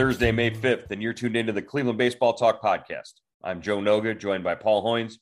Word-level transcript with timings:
Thursday, 0.00 0.32
May 0.32 0.50
5th, 0.50 0.90
and 0.92 1.02
you're 1.02 1.12
tuned 1.12 1.36
into 1.36 1.52
the 1.52 1.60
Cleveland 1.60 1.98
Baseball 1.98 2.32
Talk 2.32 2.62
podcast. 2.62 3.20
I'm 3.44 3.60
Joe 3.60 3.80
Noga, 3.80 4.18
joined 4.18 4.42
by 4.42 4.54
Paul 4.54 4.82
Hoynes. 4.82 5.16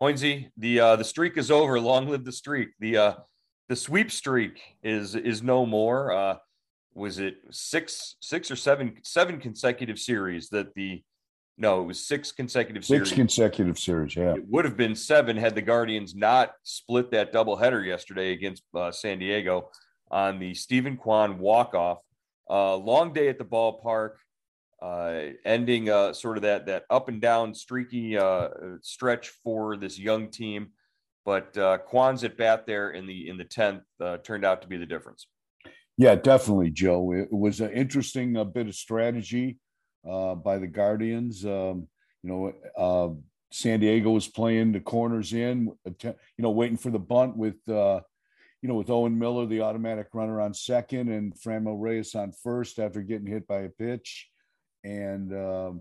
Hoynesy, 0.00 0.48
the 0.56 0.80
uh, 0.80 0.96
the 0.96 1.04
streak 1.04 1.36
is 1.36 1.50
over. 1.50 1.78
Long 1.78 2.08
live 2.08 2.24
the 2.24 2.32
streak. 2.32 2.70
The 2.80 2.96
uh, 2.96 3.14
the 3.68 3.76
sweep 3.76 4.10
streak 4.10 4.62
is 4.82 5.14
is 5.14 5.42
no 5.42 5.66
more. 5.66 6.10
Uh, 6.10 6.36
was 6.94 7.18
it 7.18 7.36
six 7.50 8.16
six 8.20 8.50
or 8.50 8.56
seven 8.56 8.96
seven 9.02 9.38
consecutive 9.38 9.98
series 9.98 10.48
that 10.48 10.74
the 10.74 11.02
no, 11.58 11.82
it 11.82 11.84
was 11.84 12.00
six 12.00 12.32
consecutive 12.32 12.86
series. 12.86 13.08
Six 13.10 13.14
consecutive 13.14 13.78
series, 13.78 14.16
yeah. 14.16 14.36
It 14.36 14.48
would 14.48 14.64
have 14.64 14.78
been 14.78 14.94
seven 14.94 15.36
had 15.36 15.54
the 15.54 15.60
Guardians 15.60 16.14
not 16.14 16.52
split 16.62 17.10
that 17.10 17.30
doubleheader 17.30 17.86
yesterday 17.86 18.32
against 18.32 18.62
uh, 18.74 18.90
San 18.90 19.18
Diego 19.18 19.68
on 20.10 20.38
the 20.38 20.54
Steven 20.54 20.96
Kwan 20.96 21.38
walk 21.38 21.74
off. 21.74 21.98
Uh, 22.50 22.76
long 22.76 23.12
day 23.12 23.28
at 23.28 23.38
the 23.38 23.44
ballpark, 23.44 24.12
uh, 24.80 25.20
ending 25.44 25.90
uh, 25.90 26.12
sort 26.12 26.36
of 26.36 26.42
that 26.42 26.66
that 26.66 26.84
up 26.88 27.08
and 27.08 27.20
down 27.20 27.54
streaky 27.54 28.16
uh, 28.16 28.48
stretch 28.80 29.28
for 29.42 29.76
this 29.76 29.98
young 29.98 30.30
team. 30.30 30.68
But 31.24 31.56
uh, 31.58 31.78
Kwan's 31.78 32.24
at 32.24 32.38
bat 32.38 32.64
there 32.66 32.90
in 32.90 33.06
the 33.06 33.28
in 33.28 33.36
the 33.36 33.44
tenth 33.44 33.82
uh, 34.00 34.18
turned 34.18 34.44
out 34.44 34.62
to 34.62 34.68
be 34.68 34.76
the 34.76 34.86
difference. 34.86 35.26
Yeah, 35.96 36.14
definitely, 36.14 36.70
Joe. 36.70 37.12
It 37.12 37.32
was 37.32 37.60
an 37.60 37.72
interesting 37.72 38.36
uh, 38.36 38.44
bit 38.44 38.68
of 38.68 38.74
strategy 38.74 39.58
by 40.04 40.58
the 40.58 40.68
Guardians. 40.68 41.44
Um, 41.44 41.88
you 42.22 42.54
know, 42.76 43.18
San 43.50 43.80
Diego 43.80 44.10
was 44.10 44.28
playing 44.28 44.72
the 44.72 44.80
corners 44.80 45.32
in, 45.32 45.72
you 45.84 46.14
know, 46.38 46.50
waiting 46.50 46.76
for 46.76 46.90
the 46.90 46.98
bunt 46.98 47.36
with, 47.36 47.56
you 48.62 48.68
know, 48.68 48.74
with 48.74 48.90
Owen 48.90 49.18
Miller, 49.18 49.46
the 49.46 49.60
automatic 49.60 50.08
runner 50.12 50.40
on 50.40 50.54
second, 50.54 51.08
and 51.08 51.34
Franmil 51.34 51.80
Reyes 51.80 52.14
on 52.14 52.32
first 52.32 52.78
after 52.78 53.02
getting 53.02 53.26
hit 53.26 53.46
by 53.46 53.60
a 53.60 53.68
pitch. 53.68 54.28
And, 54.84 55.32
um, 55.32 55.80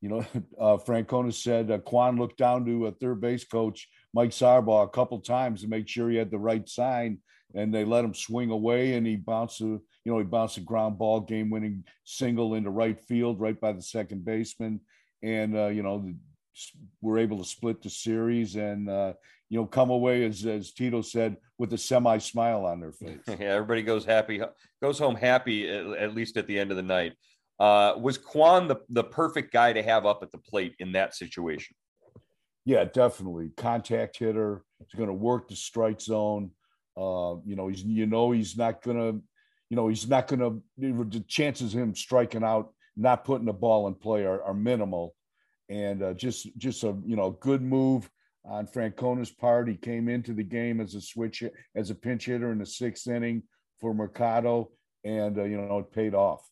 you 0.00 0.08
know, 0.08 0.18
uh, 0.60 0.76
Francona 0.78 1.32
said 1.32 1.70
uh, 1.70 1.78
Kwan 1.78 2.16
looked 2.16 2.38
down 2.38 2.64
to 2.66 2.86
a 2.86 2.92
third 2.92 3.20
base 3.20 3.44
coach, 3.44 3.88
Mike 4.12 4.30
Sarbaugh, 4.30 4.84
a 4.84 4.88
couple 4.88 5.20
times 5.20 5.62
to 5.62 5.68
make 5.68 5.88
sure 5.88 6.10
he 6.10 6.16
had 6.16 6.30
the 6.30 6.38
right 6.38 6.68
sign 6.68 7.18
and 7.54 7.72
they 7.72 7.84
let 7.84 8.04
him 8.04 8.14
swing 8.14 8.50
away 8.50 8.94
and 8.94 9.06
he 9.06 9.16
bounced 9.16 9.60
a 9.60 9.64
you 9.64 9.82
know 10.04 10.18
he 10.18 10.24
bounced 10.24 10.56
a 10.56 10.60
ground 10.60 10.98
ball 10.98 11.20
game 11.20 11.50
winning 11.50 11.84
single 12.04 12.54
into 12.54 12.70
right 12.70 13.00
field 13.00 13.40
right 13.40 13.60
by 13.60 13.72
the 13.72 13.82
second 13.82 14.24
baseman 14.24 14.80
and 15.22 15.56
uh, 15.56 15.68
you 15.68 15.82
know 15.82 16.12
we're 17.00 17.18
able 17.18 17.38
to 17.38 17.44
split 17.44 17.82
the 17.82 17.90
series 17.90 18.56
and 18.56 18.88
uh, 18.88 19.12
you 19.48 19.58
know 19.58 19.66
come 19.66 19.90
away 19.90 20.24
as 20.24 20.44
as 20.46 20.72
Tito 20.72 21.02
said 21.02 21.36
with 21.58 21.72
a 21.72 21.78
semi 21.78 22.18
smile 22.18 22.64
on 22.64 22.80
their 22.80 22.92
face. 22.92 23.20
Yeah, 23.28 23.36
everybody 23.38 23.82
goes 23.82 24.04
happy 24.04 24.40
goes 24.82 24.98
home 24.98 25.14
happy 25.14 25.68
at, 25.68 25.86
at 25.86 26.14
least 26.14 26.36
at 26.36 26.46
the 26.46 26.58
end 26.58 26.70
of 26.70 26.76
the 26.76 26.82
night. 26.82 27.14
Uh, 27.58 27.94
was 27.98 28.18
Kwan 28.18 28.68
the 28.68 28.76
the 28.88 29.04
perfect 29.04 29.52
guy 29.52 29.72
to 29.72 29.82
have 29.82 30.06
up 30.06 30.22
at 30.22 30.32
the 30.32 30.38
plate 30.38 30.74
in 30.78 30.92
that 30.92 31.14
situation? 31.14 31.76
Yeah, 32.64 32.84
definitely. 32.84 33.50
Contact 33.56 34.18
hitter. 34.18 34.64
He's 34.78 34.96
going 34.96 35.08
to 35.08 35.14
work 35.14 35.48
the 35.48 35.56
strike 35.56 36.00
zone. 36.00 36.50
Uh, 36.96 37.36
you 37.44 37.56
know, 37.56 37.68
he's 37.68 37.82
you 37.82 38.06
know 38.06 38.30
he's 38.30 38.56
not 38.56 38.82
gonna, 38.82 39.12
you 39.12 39.76
know, 39.76 39.88
he's 39.88 40.08
not 40.08 40.28
gonna. 40.28 40.58
The 40.78 41.24
chances 41.28 41.74
of 41.74 41.80
him 41.80 41.94
striking 41.94 42.44
out, 42.44 42.72
not 42.96 43.24
putting 43.24 43.46
the 43.46 43.52
ball 43.52 43.88
in 43.88 43.94
play 43.94 44.24
are, 44.24 44.42
are 44.42 44.54
minimal, 44.54 45.14
and 45.68 46.02
uh, 46.02 46.14
just 46.14 46.48
just 46.58 46.84
a 46.84 46.96
you 47.04 47.16
know 47.16 47.30
good 47.30 47.62
move 47.62 48.08
on 48.44 48.66
Francona's 48.66 49.30
part. 49.30 49.68
He 49.68 49.76
came 49.76 50.08
into 50.08 50.32
the 50.32 50.42
game 50.42 50.80
as 50.80 50.94
a 50.94 51.00
switch 51.00 51.42
as 51.74 51.90
a 51.90 51.94
pinch 51.94 52.26
hitter 52.26 52.52
in 52.52 52.58
the 52.58 52.66
sixth 52.66 53.08
inning 53.08 53.42
for 53.80 53.94
Mercado, 53.94 54.70
and 55.04 55.38
uh, 55.38 55.44
you 55.44 55.56
know 55.56 55.78
it 55.78 55.92
paid 55.92 56.14
off. 56.14 56.46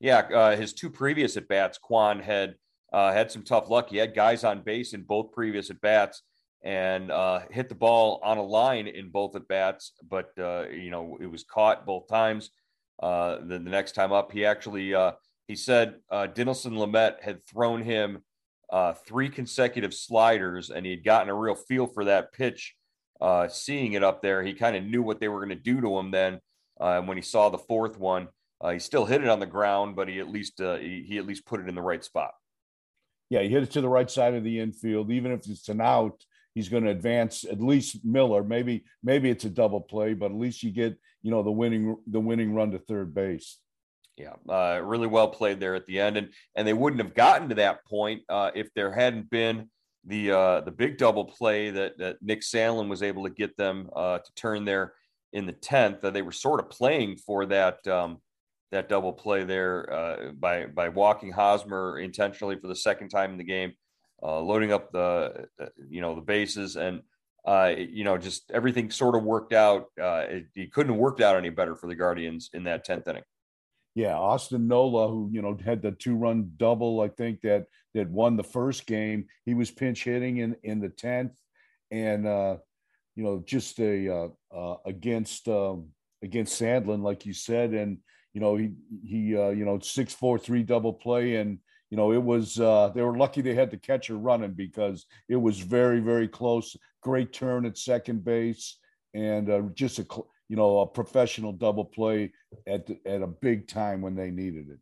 Yeah, 0.00 0.18
uh, 0.18 0.56
his 0.56 0.72
two 0.72 0.90
previous 0.90 1.36
at 1.36 1.48
bats, 1.48 1.78
Kwan 1.78 2.20
had 2.20 2.54
uh, 2.92 3.12
had 3.12 3.30
some 3.30 3.42
tough 3.42 3.68
luck. 3.68 3.90
He 3.90 3.96
had 3.96 4.14
guys 4.14 4.44
on 4.44 4.62
base 4.62 4.94
in 4.94 5.02
both 5.02 5.32
previous 5.32 5.70
at 5.70 5.80
bats 5.80 6.22
and 6.62 7.10
uh, 7.10 7.40
hit 7.50 7.68
the 7.68 7.74
ball 7.74 8.20
on 8.22 8.38
a 8.38 8.42
line 8.42 8.86
in 8.86 9.10
both 9.10 9.36
at 9.36 9.46
bats, 9.48 9.92
but 10.08 10.30
uh, 10.38 10.64
you 10.70 10.90
know 10.90 11.18
it 11.20 11.26
was 11.26 11.44
caught 11.44 11.86
both 11.86 12.08
times. 12.08 12.50
Then 13.02 13.48
the 13.48 13.70
next 13.70 13.92
time 13.92 14.12
up, 14.12 14.32
he 14.32 14.46
actually 14.46 14.94
he 15.46 15.56
said 15.56 15.96
Dinelson 16.10 16.78
Lamet 16.78 17.22
had 17.22 17.44
thrown 17.44 17.82
him 17.82 18.22
uh, 18.72 18.94
three 19.06 19.28
consecutive 19.28 19.94
sliders, 19.94 20.70
and 20.70 20.84
he 20.84 20.90
had 20.90 21.04
gotten 21.04 21.28
a 21.28 21.34
real 21.34 21.54
feel 21.54 21.86
for 21.86 22.04
that 22.04 22.32
pitch. 22.32 22.74
Uh, 23.20 23.48
seeing 23.48 23.92
it 23.92 24.02
up 24.02 24.22
there, 24.22 24.42
he 24.42 24.52
kind 24.52 24.76
of 24.76 24.84
knew 24.84 25.02
what 25.02 25.20
they 25.20 25.28
were 25.28 25.44
going 25.44 25.56
to 25.56 25.62
do 25.62 25.80
to 25.80 25.98
him. 25.98 26.10
Then 26.10 26.40
uh, 26.80 27.00
when 27.02 27.16
he 27.16 27.22
saw 27.22 27.48
the 27.48 27.58
fourth 27.58 27.98
one, 27.98 28.28
he 28.70 28.78
still 28.78 29.04
hit 29.04 29.22
it 29.22 29.28
on 29.28 29.40
the 29.40 29.46
ground, 29.46 29.94
but 29.94 30.08
he 30.08 30.20
at 30.20 30.30
least 30.30 30.54
he, 30.58 31.04
he 31.06 31.18
at 31.18 31.26
least 31.26 31.44
put 31.44 31.60
it 31.60 31.68
in 31.68 31.74
the 31.74 31.82
right 31.82 32.02
spot. 32.02 32.30
Yeah, 33.28 33.42
he 33.42 33.48
hit 33.48 33.62
it 33.62 33.72
to 33.72 33.82
the 33.82 33.88
right 33.88 34.10
side 34.10 34.32
of 34.32 34.42
the 34.42 34.58
infield, 34.58 35.10
even 35.10 35.32
if 35.32 35.46
it's 35.46 35.68
an 35.68 35.82
out 35.82 36.24
he's 36.54 36.68
going 36.68 36.84
to 36.84 36.90
advance 36.90 37.44
at 37.44 37.60
least 37.60 38.04
Miller. 38.04 38.42
Maybe 38.42 38.84
maybe 39.02 39.28
it's 39.30 39.44
a 39.44 39.50
double 39.50 39.80
play, 39.80 40.14
but 40.14 40.30
at 40.30 40.38
least 40.38 40.62
you 40.62 40.70
get 40.70 40.96
you 41.22 41.30
know 41.30 41.42
the 41.42 41.50
winning 41.50 41.96
the 42.06 42.20
winning 42.20 42.54
run 42.54 42.70
to 42.70 42.78
third 42.78 43.14
base. 43.14 43.58
Yeah, 44.16 44.34
uh, 44.48 44.80
really 44.82 45.08
well 45.08 45.28
played 45.28 45.58
there 45.58 45.74
at 45.74 45.86
the 45.86 46.00
end, 46.00 46.16
and 46.16 46.28
and 46.54 46.66
they 46.66 46.72
wouldn't 46.72 47.02
have 47.02 47.14
gotten 47.14 47.48
to 47.48 47.54
that 47.56 47.84
point 47.84 48.22
uh, 48.28 48.50
if 48.54 48.72
there 48.74 48.92
hadn't 48.92 49.28
been 49.28 49.68
the 50.04 50.30
uh, 50.30 50.60
the 50.60 50.70
big 50.70 50.98
double 50.98 51.24
play 51.24 51.70
that 51.70 51.98
that 51.98 52.22
Nick 52.22 52.42
Sandlin 52.42 52.88
was 52.88 53.02
able 53.02 53.24
to 53.24 53.30
get 53.30 53.56
them 53.56 53.90
uh, 53.96 54.18
to 54.18 54.34
turn 54.34 54.64
there 54.64 54.92
in 55.32 55.46
the 55.46 55.52
tenth. 55.52 56.00
they 56.00 56.22
were 56.22 56.32
sort 56.32 56.60
of 56.60 56.70
playing 56.70 57.16
for 57.16 57.46
that. 57.46 57.86
Um, 57.86 58.18
that 58.70 58.88
double 58.88 59.12
play 59.12 59.44
there 59.44 59.92
uh, 59.92 60.32
by 60.32 60.66
by 60.66 60.88
walking 60.88 61.30
Hosmer 61.30 61.98
intentionally 61.98 62.56
for 62.56 62.66
the 62.66 62.74
second 62.74 63.08
time 63.08 63.30
in 63.30 63.38
the 63.38 63.44
game 63.44 63.72
uh, 64.22 64.40
loading 64.40 64.72
up 64.72 64.90
the 64.92 65.46
you 65.88 66.00
know 66.00 66.14
the 66.14 66.20
bases 66.20 66.76
and 66.76 67.02
uh, 67.46 67.72
you 67.76 68.04
know 68.04 68.16
just 68.16 68.50
everything 68.50 68.90
sort 68.90 69.14
of 69.14 69.22
worked 69.22 69.52
out. 69.52 69.86
Uh, 70.00 70.24
it, 70.28 70.46
it, 70.54 70.72
couldn't 70.72 70.92
have 70.92 71.00
worked 71.00 71.20
out 71.20 71.36
any 71.36 71.50
better 71.50 71.76
for 71.76 71.86
the 71.86 71.94
Guardians 71.94 72.50
in 72.54 72.64
that 72.64 72.84
tenth 72.84 73.06
inning. 73.06 73.22
Yeah, 73.94 74.16
Austin 74.16 74.66
Nola, 74.66 75.08
who 75.08 75.30
you 75.32 75.42
know 75.42 75.56
had 75.64 75.82
the 75.82 75.92
two-run 75.92 76.52
double, 76.56 77.00
I 77.00 77.08
think 77.08 77.42
that 77.42 77.66
that 77.94 78.10
won 78.10 78.36
the 78.36 78.44
first 78.44 78.86
game. 78.86 79.26
He 79.46 79.54
was 79.54 79.70
pinch 79.70 80.04
hitting 80.04 80.38
in 80.38 80.56
in 80.62 80.80
the 80.80 80.88
tenth, 80.88 81.32
and 81.90 82.26
uh, 82.26 82.56
you 83.14 83.22
know 83.22 83.42
just 83.46 83.78
a 83.78 84.12
uh, 84.12 84.28
uh, 84.54 84.76
against 84.84 85.48
um, 85.48 85.88
against 86.22 86.60
Sandlin, 86.60 87.02
like 87.02 87.24
you 87.24 87.32
said, 87.32 87.72
and 87.72 87.98
you 88.32 88.40
know 88.40 88.56
he 88.56 88.72
he 89.04 89.36
uh, 89.36 89.50
you 89.50 89.64
know 89.64 89.78
six 89.78 90.12
four 90.12 90.38
three 90.38 90.64
double 90.64 90.92
play 90.92 91.36
and 91.36 91.58
you 91.94 91.96
know, 91.96 92.10
it 92.12 92.22
was 92.24 92.58
uh, 92.58 92.90
they 92.92 93.02
were 93.02 93.16
lucky 93.16 93.40
they 93.40 93.54
had 93.54 93.70
the 93.70 93.76
catcher 93.76 94.16
running 94.16 94.50
because 94.50 95.06
it 95.28 95.36
was 95.36 95.60
very, 95.60 96.00
very 96.00 96.26
close. 96.26 96.76
Great 97.02 97.32
turn 97.32 97.66
at 97.66 97.78
second 97.78 98.24
base, 98.24 98.78
and 99.14 99.48
uh, 99.48 99.62
just 99.74 100.00
a 100.00 100.06
you 100.48 100.56
know 100.56 100.80
a 100.80 100.86
professional 100.86 101.52
double 101.52 101.84
play 101.84 102.32
at 102.66 102.88
at 103.06 103.22
a 103.22 103.26
big 103.26 103.66
time 103.66 104.00
when 104.00 104.14
they 104.14 104.30
needed 104.30 104.68
it. 104.70 104.78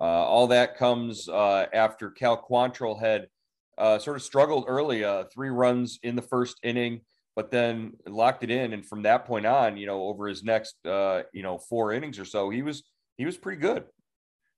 Uh, 0.00 0.04
all 0.04 0.46
that 0.48 0.76
comes 0.76 1.28
uh, 1.28 1.66
after 1.72 2.10
Cal 2.10 2.42
Quantrill 2.42 3.00
had 3.00 3.28
uh, 3.78 3.98
sort 3.98 4.16
of 4.16 4.22
struggled 4.22 4.64
early, 4.68 5.04
uh, 5.04 5.24
three 5.32 5.48
runs 5.48 5.98
in 6.02 6.16
the 6.16 6.22
first 6.22 6.58
inning, 6.62 7.00
but 7.34 7.50
then 7.50 7.92
locked 8.06 8.44
it 8.44 8.50
in, 8.50 8.72
and 8.72 8.84
from 8.84 9.02
that 9.02 9.24
point 9.24 9.46
on, 9.46 9.76
you 9.76 9.86
know, 9.86 10.02
over 10.04 10.26
his 10.26 10.44
next 10.44 10.76
you 10.84 11.42
know 11.42 11.58
four 11.58 11.92
innings 11.92 12.18
or 12.18 12.24
so, 12.24 12.50
he 12.50 12.62
was 12.62 12.82
he 13.16 13.24
was 13.24 13.36
pretty 13.36 13.60
good. 13.60 13.84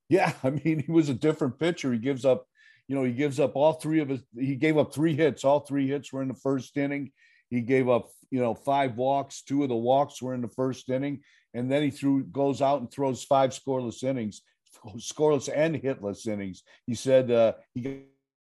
Yeah, 0.09 0.33
I 0.43 0.51
mean, 0.51 0.83
he 0.85 0.91
was 0.91 1.09
a 1.09 1.15
different 1.15 1.59
pitcher. 1.59 1.93
He 1.93 1.99
gives 1.99 2.25
up, 2.25 2.47
you 2.87 2.97
know, 2.97 3.05
he 3.05 3.13
gives 3.13 3.39
up 3.39 3.57
all 3.57 3.75
three 3.75 4.01
of 4.01 4.09
his. 4.09 4.21
He 4.37 4.57
gave 4.57 4.79
up 4.79 4.93
three 4.93 5.15
hits. 5.15 5.45
All 5.45 5.61
three 5.61 5.87
hits 5.87 6.13
were 6.13 6.23
in 6.23 6.29
the 6.29 6.35
first 6.35 6.77
inning. 6.77 7.13
He 7.51 7.61
gave 7.61 7.89
up, 7.89 8.11
you 8.31 8.41
know, 8.41 8.55
five 8.55 8.97
walks. 8.97 9.43
Two 9.43 9.63
of 9.63 9.69
the 9.69 9.77
walks 9.77 10.21
were 10.21 10.35
in 10.35 10.43
the 10.43 10.49
first 10.49 10.89
inning, 10.91 11.21
and 11.55 11.71
then 11.71 11.83
he 11.83 11.91
threw 11.91 12.25
goes 12.25 12.61
out 12.61 12.81
and 12.81 12.91
throws 12.91 13.25
five 13.25 13.51
scoreless 13.51 14.03
innings, 14.03 14.43
scoreless 14.97 15.49
and 15.55 15.77
hitless 15.77 16.27
innings. 16.27 16.63
He 16.87 16.95
said 16.95 17.31
uh, 17.31 17.55
he 17.75 18.05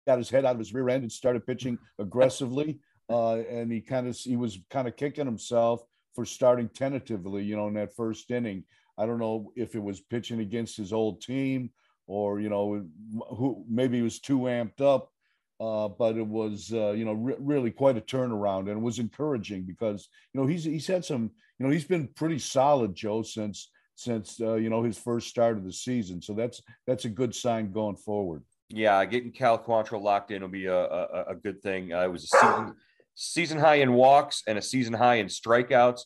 got 0.06 0.19
his 0.19 0.31
head 0.31 0.44
out 0.44 0.52
of 0.52 0.58
his 0.58 0.75
rear 0.75 0.88
end 0.88 1.02
and 1.02 1.12
started 1.12 1.46
pitching 1.46 1.78
aggressively, 1.98 2.81
uh, 3.08 3.37
and 3.37 3.70
he 3.70 3.81
kind 3.81 4.08
of 4.08 4.16
he 4.16 4.37
was 4.37 4.58
kind 4.70 4.88
of 4.88 4.96
kicking 4.96 5.26
himself 5.26 5.82
for 6.14 6.25
starting 6.25 6.69
tentatively, 6.69 7.44
you 7.44 7.56
know, 7.56 7.69
in 7.69 7.75
that 7.75 7.94
first 7.94 8.31
inning. 8.31 8.64
I 8.98 9.06
don't 9.06 9.19
know 9.19 9.52
if 9.56 9.75
it 9.75 9.82
was 9.82 10.00
pitching 10.00 10.40
against 10.40 10.76
his 10.76 10.92
old 10.92 11.22
team 11.22 11.70
or 12.06 12.40
you 12.40 12.48
know 12.48 12.84
who 13.31 13.64
maybe 13.69 13.98
he 13.98 14.02
was 14.02 14.19
too 14.19 14.40
amped 14.40 14.81
up. 14.81 15.12
Uh, 15.61 15.89
but 15.89 16.17
it 16.17 16.27
was 16.27 16.73
uh, 16.73 16.93
you 16.93 17.05
know 17.05 17.12
re- 17.12 17.37
really 17.39 17.71
quite 17.71 17.99
a 17.99 18.01
turnaround 18.01 18.61
and 18.61 18.71
it 18.71 18.81
was 18.81 18.99
encouraging 18.99 19.62
because 19.62 20.09
you 20.33 20.41
know 20.41 20.47
he's 20.47 20.65
he's 20.65 20.87
had 20.87 21.05
some 21.05 21.31
you 21.59 21.67
know 21.67 21.71
he's 21.71 21.85
been 21.85 22.09
pretty 22.17 22.39
solid 22.39 22.95
Joe 22.95 23.23
since 23.23 23.71
since 23.95 24.41
uh, 24.41 24.55
you 24.55 24.71
know 24.71 24.83
his 24.83 24.97
first 24.97 25.29
start 25.29 25.59
of 25.59 25.65
the 25.65 25.73
season 25.73 26.23
so 26.23 26.33
that's 26.33 26.62
that's 26.87 27.05
a 27.05 27.11
good 27.11 27.35
sign 27.35 27.73
going 27.73 27.97
forward. 27.97 28.43
Yeah, 28.71 29.05
getting 29.05 29.33
Cal 29.33 29.59
Quantrill 29.59 30.01
locked 30.01 30.31
in 30.31 30.43
will 30.43 30.49
be 30.49 30.67
a, 30.67 30.79
a, 30.79 31.25
a 31.31 31.35
good 31.35 31.61
thing. 31.61 31.93
Uh, 31.93 32.05
it 32.05 32.12
was 32.12 32.25
a 32.25 32.29
season, 32.29 32.75
season 33.17 33.59
high 33.59 33.77
in 33.77 33.93
walks 33.93 34.45
and 34.47 34.57
a 34.57 34.62
season 34.62 34.95
high 34.95 35.17
in 35.17 35.27
strikeouts, 35.27 36.03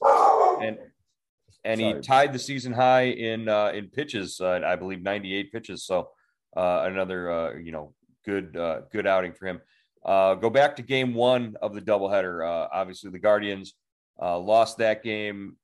and 0.63 0.79
and 1.65 1.81
Sorry. 1.81 1.95
he 1.95 2.01
tied 2.01 2.33
the 2.33 2.39
season 2.39 2.73
high 2.73 3.05
in 3.05 3.49
uh, 3.49 3.71
in 3.75 3.89
pitches. 3.89 4.41
Uh, 4.41 4.61
I 4.65 4.77
believe 4.77 5.03
98 5.03 5.53
pitches. 5.53 5.85
So 5.85 6.09
uh, 6.57 6.85
another 6.87 7.31
uh, 7.31 7.55
you 7.59 7.73
know 7.73 7.93
good 8.25 8.57
uh, 8.57 8.83
good 8.93 9.07
outing 9.07 9.33
for 9.33 9.47
him. 9.47 9.61
Uh, 10.05 10.35
go 10.35 10.51
back 10.51 10.77
to 10.77 10.83
game 10.83 11.15
one 11.15 11.57
of 11.63 11.75
the 11.75 11.81
doubleheader. 11.81 12.69
obviously, 12.73 13.11
the 13.11 13.19
Guardians 13.19 13.75
lost 14.21 14.79
that 14.79 15.03
game, 15.03 15.57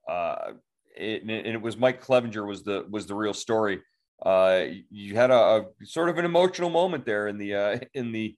it, 0.96 1.22
and 1.22 1.30
it 1.30 1.60
was 1.60 1.76
Mike 1.76 2.02
Clevinger 2.02 2.46
was 2.46 2.62
the 2.62 2.86
was 2.90 3.06
the 3.06 3.14
real 3.14 3.34
story. 3.34 3.80
you 4.24 5.14
had 5.14 5.30
a, 5.30 5.34
a, 5.34 5.64
sort 5.84 6.08
of 6.08 6.18
an 6.18 6.24
emotional 6.24 6.70
moment 6.70 7.04
there 7.04 7.28
in 7.28 7.38
the 7.38 7.86
in 7.94 8.12
the 8.12 8.36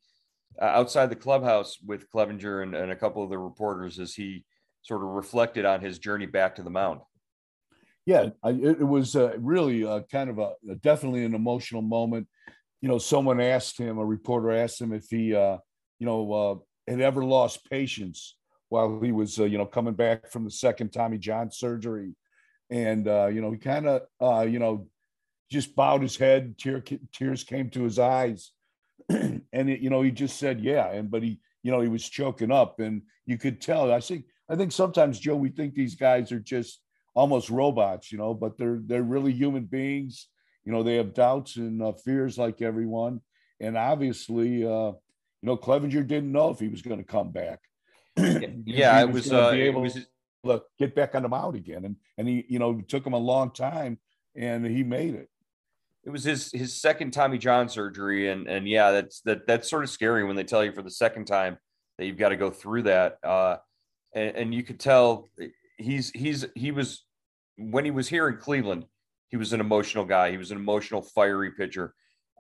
outside 0.61 1.09
the 1.09 1.17
clubhouse 1.17 1.79
with 1.85 2.11
Clevinger 2.11 2.63
and, 2.63 2.75
and 2.75 2.93
a 2.93 2.97
couple 2.97 3.23
of 3.23 3.31
the 3.31 3.39
reporters 3.39 3.99
as 3.99 4.15
he 4.15 4.45
sort 4.83 5.03
of 5.03 5.09
reflected 5.09 5.65
on 5.65 5.81
his 5.81 5.99
journey 5.99 6.27
back 6.27 6.57
to 6.57 6.63
the 6.63 6.71
mound. 6.71 7.01
Yeah, 8.05 8.31
I, 8.43 8.51
it, 8.51 8.87
was 8.87 9.15
uh, 9.15 9.35
really 9.39 9.85
uh, 9.85 10.01
kind 10.11 10.29
of 10.29 10.39
a, 10.41 10.55
definitely 10.81 11.25
an 11.25 11.35
emotional 11.35 11.83
moment. 11.83 12.27
You 12.83 12.89
know, 12.89 12.99
someone 12.99 13.41
asked 13.41 13.79
him, 13.79 13.99
a 13.99 14.05
reporter 14.05 14.51
asked 14.53 14.81
him 14.81 14.93
if 14.93 15.07
he, 15.09 15.35
uh, 15.35 15.57
you 15.99 16.07
know, 16.07 16.33
uh, 16.33 16.91
had 16.91 17.01
ever 17.01 17.25
lost 17.25 17.71
patience 17.71 18.37
while 18.69 19.01
he 19.01 19.13
was, 19.13 19.39
uh, 19.39 19.45
you 19.45 19.57
know, 19.57 19.67
coming 19.67 19.95
back 19.95 20.31
from 20.31 20.45
the 20.45 20.51
second 20.51 20.91
Tommy 20.93 21.19
John 21.19 21.51
surgery, 21.51 22.15
and 22.71 23.07
uh, 23.07 23.27
you 23.27 23.41
know, 23.41 23.51
he 23.53 23.59
kind 23.59 23.87
of, 23.87 24.03
uh, 24.21 24.43
you 24.43 24.59
know, 24.59 24.89
just 25.51 25.77
bowed 25.77 26.03
his 26.03 26.17
head. 26.17 26.59
Tear, 26.59 26.83
tears 27.13 27.45
came 27.45 27.71
to 27.71 27.85
his 27.85 27.99
eyes, 27.99 28.51
and 29.09 29.43
it, 29.53 29.81
you 29.81 29.91
know, 29.91 30.03
he 30.03 30.11
just 30.11 30.39
said, 30.39 30.61
"Yeah," 30.61 30.91
and 30.91 31.11
but 31.11 31.23
he, 31.23 31.41
you 31.63 31.71
know, 31.71 31.81
he 31.81 31.89
was 31.89 32.09
choking 32.09 32.51
up, 32.51 32.81
and 32.81 33.03
you 33.27 33.39
could 33.39 33.61
tell. 33.61 33.93
I 33.93 34.01
think, 34.01 34.25
I 34.49 34.57
think 34.57 34.73
sometimes 34.73 35.21
Joe, 35.21 35.37
we 35.37 35.51
think 35.51 35.75
these 35.75 35.95
guys 35.95 36.33
are 36.33 36.41
just 36.41 36.81
almost 37.15 37.51
robots, 37.51 38.11
you 38.11 38.19
know, 38.19 38.35
but 38.35 38.57
they're 38.59 38.81
they're 38.85 39.03
really 39.03 39.33
human 39.33 39.65
beings. 39.65 40.29
You 40.65 40.73
know, 40.73 40.83
they 40.83 40.97
have 40.97 41.15
doubts 41.15 41.57
and 41.57 41.83
uh, 41.83 41.93
fears 41.93 42.39
like 42.39 42.63
everyone. 42.63 43.21
And 43.61 43.77
obviously, 43.77 44.65
uh, 44.65 44.93
you 45.43 45.47
know, 45.47 45.57
Clevinger 45.57 46.07
didn't 46.07 46.33
know 46.33 46.51
if 46.51 46.59
he 46.59 46.69
was 46.69 46.83
going 46.83 46.99
to 46.99 47.05
come 47.05 47.33
back. 47.33 47.61
yeah, 48.17 49.01
it 49.01 49.11
was, 49.11 49.33
uh, 49.33 49.53
be 49.53 49.63
able 49.63 49.83
was 49.83 49.95
to 49.95 50.63
get 50.79 50.95
back 50.95 51.15
on 51.15 51.23
the 51.23 51.29
mound 51.29 51.57
again, 51.57 51.85
and 51.85 51.97
and 52.19 52.29
he, 52.29 52.45
you 52.49 52.59
know, 52.59 52.81
took 52.83 53.07
him 53.07 53.15
a 53.15 53.19
long 53.19 53.51
time, 53.51 53.99
and 54.37 54.67
he 54.67 54.83
made 54.83 55.15
it. 55.15 55.29
It 56.05 56.11
was 56.11 56.25
his 56.25 56.51
his 56.53 56.79
second 56.81 57.13
Tommy 57.13 57.39
John 57.39 57.69
surgery, 57.69 58.29
and 58.29 58.47
and 58.47 58.69
yeah, 58.69 58.91
that's 58.91 59.21
that 59.23 59.47
that's 59.47 59.71
sort 59.71 59.85
of 59.85 59.91
scary 59.91 60.25
when 60.25 60.37
they 60.37 60.45
tell 60.45 60.65
you 60.65 60.73
for 60.73 60.83
the 60.83 60.91
second 60.91 61.25
time 61.25 61.59
that 61.99 62.07
you've 62.07 62.19
got 62.19 62.31
to 62.31 62.37
go 62.37 62.51
through 62.51 62.83
that. 62.83 63.19
Uh, 63.23 63.57
and, 64.15 64.37
and 64.37 64.55
you 64.55 64.63
could 64.63 64.81
tell 64.81 65.31
he's 65.79 66.11
he's 66.11 66.45
he 66.55 66.71
was 66.71 67.05
when 67.57 67.85
he 67.85 67.91
was 67.91 68.09
here 68.09 68.29
in 68.29 68.37
Cleveland, 68.37 68.87
he 69.33 69.39
was 69.39 69.55
an 69.55 69.61
emotional 69.61 70.05
guy. 70.05 70.31
He 70.31 70.37
was 70.37 70.51
an 70.51 70.59
emotional, 70.59 71.01
fiery 71.01 71.53
pitcher, 71.53 71.95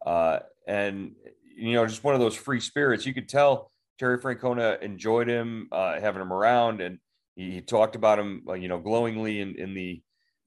uh, 0.04 0.40
and 0.68 1.12
you 1.56 1.72
know, 1.72 1.86
just 1.86 2.04
one 2.04 2.14
of 2.14 2.20
those 2.20 2.36
free 2.36 2.60
spirits. 2.60 3.06
You 3.06 3.14
could 3.14 3.30
tell 3.30 3.72
Terry 3.98 4.18
Francona 4.18 4.80
enjoyed 4.82 5.26
him, 5.26 5.68
uh, 5.72 5.98
having 5.98 6.20
him 6.20 6.32
around, 6.32 6.82
and 6.82 6.98
he, 7.34 7.50
he 7.50 7.60
talked 7.62 7.96
about 7.96 8.18
him, 8.18 8.42
uh, 8.46 8.52
you 8.52 8.68
know, 8.68 8.78
glowingly 8.78 9.40
in 9.40 9.56
in 9.56 9.72
the 9.72 10.02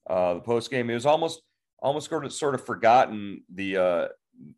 uh, 0.08 0.36
the 0.36 0.40
post 0.42 0.70
game. 0.70 0.90
It 0.90 0.94
was 0.94 1.08
almost 1.08 1.42
almost 1.80 2.10
sort 2.10 2.26
of 2.26 2.32
sort 2.32 2.54
of 2.54 2.64
forgotten 2.64 3.44
the 3.52 3.78
uh, 3.78 4.08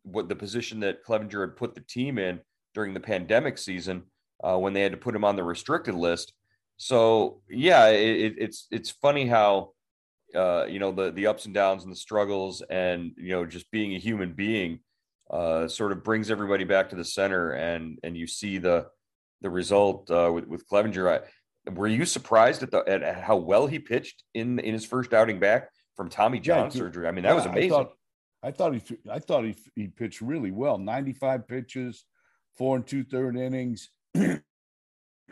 what 0.04 0.28
the 0.28 0.36
position 0.36 0.82
that 0.82 1.06
Clevinger 1.06 1.40
had 1.40 1.56
put 1.56 1.74
the 1.74 1.82
team 1.82 2.20
in 2.20 2.42
during 2.74 2.94
the 2.94 3.00
pandemic 3.00 3.58
season 3.58 4.04
uh, 4.44 4.58
when 4.58 4.74
they 4.74 4.82
had 4.82 4.92
to 4.92 4.98
put 4.98 5.16
him 5.16 5.24
on 5.24 5.38
the 5.38 5.44
restricted 5.44 5.96
list. 5.96 6.34
So 6.76 7.42
yeah, 7.50 7.88
it, 7.88 8.36
it's 8.38 8.68
it's 8.72 8.90
funny 8.90 9.26
how 9.26 9.72
uh, 10.36 10.66
you 10.66 10.80
know 10.80 10.92
the 10.92 11.12
the 11.12 11.28
ups 11.28 11.46
and 11.46 11.54
downs 11.54 11.84
and 11.84 11.92
the 11.92 11.98
struggles 11.98 12.62
and 12.70 13.12
you 13.18 13.30
know 13.30 13.46
just 13.46 13.70
being 13.72 13.96
a 13.96 14.00
human 14.00 14.34
being 14.34 14.80
uh, 15.30 15.68
sort 15.68 15.92
of 15.92 16.04
brings 16.04 16.32
everybody 16.32 16.64
back 16.64 16.90
to 16.90 16.96
the 16.96 17.06
center 17.06 17.52
and 17.52 18.00
and 18.04 18.18
you 18.18 18.28
see 18.28 18.58
the 18.58 18.88
the 19.42 19.50
result 19.50 20.10
uh, 20.10 20.32
with 20.34 20.48
with 20.48 20.68
Clevinger. 20.68 21.20
I, 21.20 21.72
were 21.72 21.88
you 21.88 22.06
surprised 22.06 22.64
at 22.64 22.72
the 22.72 22.80
at 22.88 23.22
how 23.22 23.38
well 23.38 23.68
he 23.68 23.80
pitched 23.80 24.24
in 24.34 24.60
in 24.60 24.74
his 24.74 24.86
first 24.86 25.14
outing 25.14 25.40
back 25.40 25.70
from 25.96 26.10
Tommy 26.10 26.40
John 26.40 26.66
yeah, 26.66 26.70
surgery? 26.70 27.08
I 27.08 27.12
mean, 27.12 27.24
that 27.24 27.30
yeah, 27.30 27.36
was 27.36 27.46
amazing. 27.46 27.74
I 27.74 27.76
thought, 27.76 27.92
I 28.44 28.52
thought 28.52 28.74
he 28.74 28.82
I 29.12 29.20
thought 29.20 29.46
he 29.46 29.56
he 29.76 29.88
pitched 29.88 30.22
really 30.22 30.52
well. 30.52 30.78
Ninety 30.78 31.14
five 31.14 31.48
pitches, 31.48 32.06
four 32.58 32.78
and 32.78 32.88
two 32.88 33.04
third 33.04 33.38
innings. 33.38 33.90
you 34.14 34.42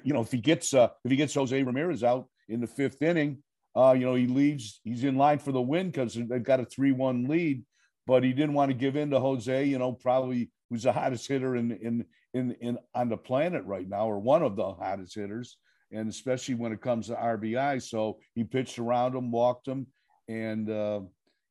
know, 0.04 0.22
if 0.22 0.32
he 0.32 0.40
gets 0.40 0.74
uh, 0.74 0.90
if 1.04 1.12
he 1.12 1.18
gets 1.18 1.34
Jose 1.34 1.64
Ramirez 1.64 2.04
out 2.04 2.28
in 2.50 2.60
the 2.60 2.68
fifth 2.68 3.02
inning, 3.02 3.42
uh, 3.76 3.96
you 3.98 4.06
know, 4.06 4.16
he 4.16 4.28
leaves. 4.28 4.80
He's 4.84 5.04
in 5.04 5.18
line 5.18 5.40
for 5.40 5.52
the 5.52 5.62
win 5.62 5.88
because 5.88 6.14
they've 6.14 6.44
got 6.44 6.60
a 6.60 6.66
three-one 6.66 7.28
lead. 7.28 7.64
But 8.08 8.24
he 8.24 8.34
didn't 8.34 8.54
want 8.54 8.70
to 8.70 8.78
give 8.78 8.96
in 8.96 9.10
to 9.12 9.20
Jose. 9.20 9.66
You 9.66 9.80
know, 9.80 9.94
probably 9.94 10.52
who's 10.70 10.84
the 10.84 10.92
hottest 10.92 11.28
hitter 11.28 11.56
in 11.56 11.72
in 11.72 12.06
in 12.34 12.52
in 12.62 12.78
on 12.94 13.10
the 13.10 13.18
planet 13.18 13.64
right 13.66 13.88
now, 13.88 14.08
or 14.08 14.20
one 14.20 14.44
of 14.44 14.56
the 14.56 14.74
hottest 14.74 15.16
hitters, 15.16 15.58
and 15.92 16.10
especially 16.10 16.56
when 16.56 16.72
it 16.72 16.82
comes 16.82 17.08
to 17.08 17.16
RBI. 17.16 17.82
So 17.82 18.20
he 18.36 18.44
pitched 18.44 18.80
around 18.80 19.16
him, 19.16 19.32
walked 19.32 19.68
him, 19.68 19.88
and 20.28 20.70
uh, 20.70 21.02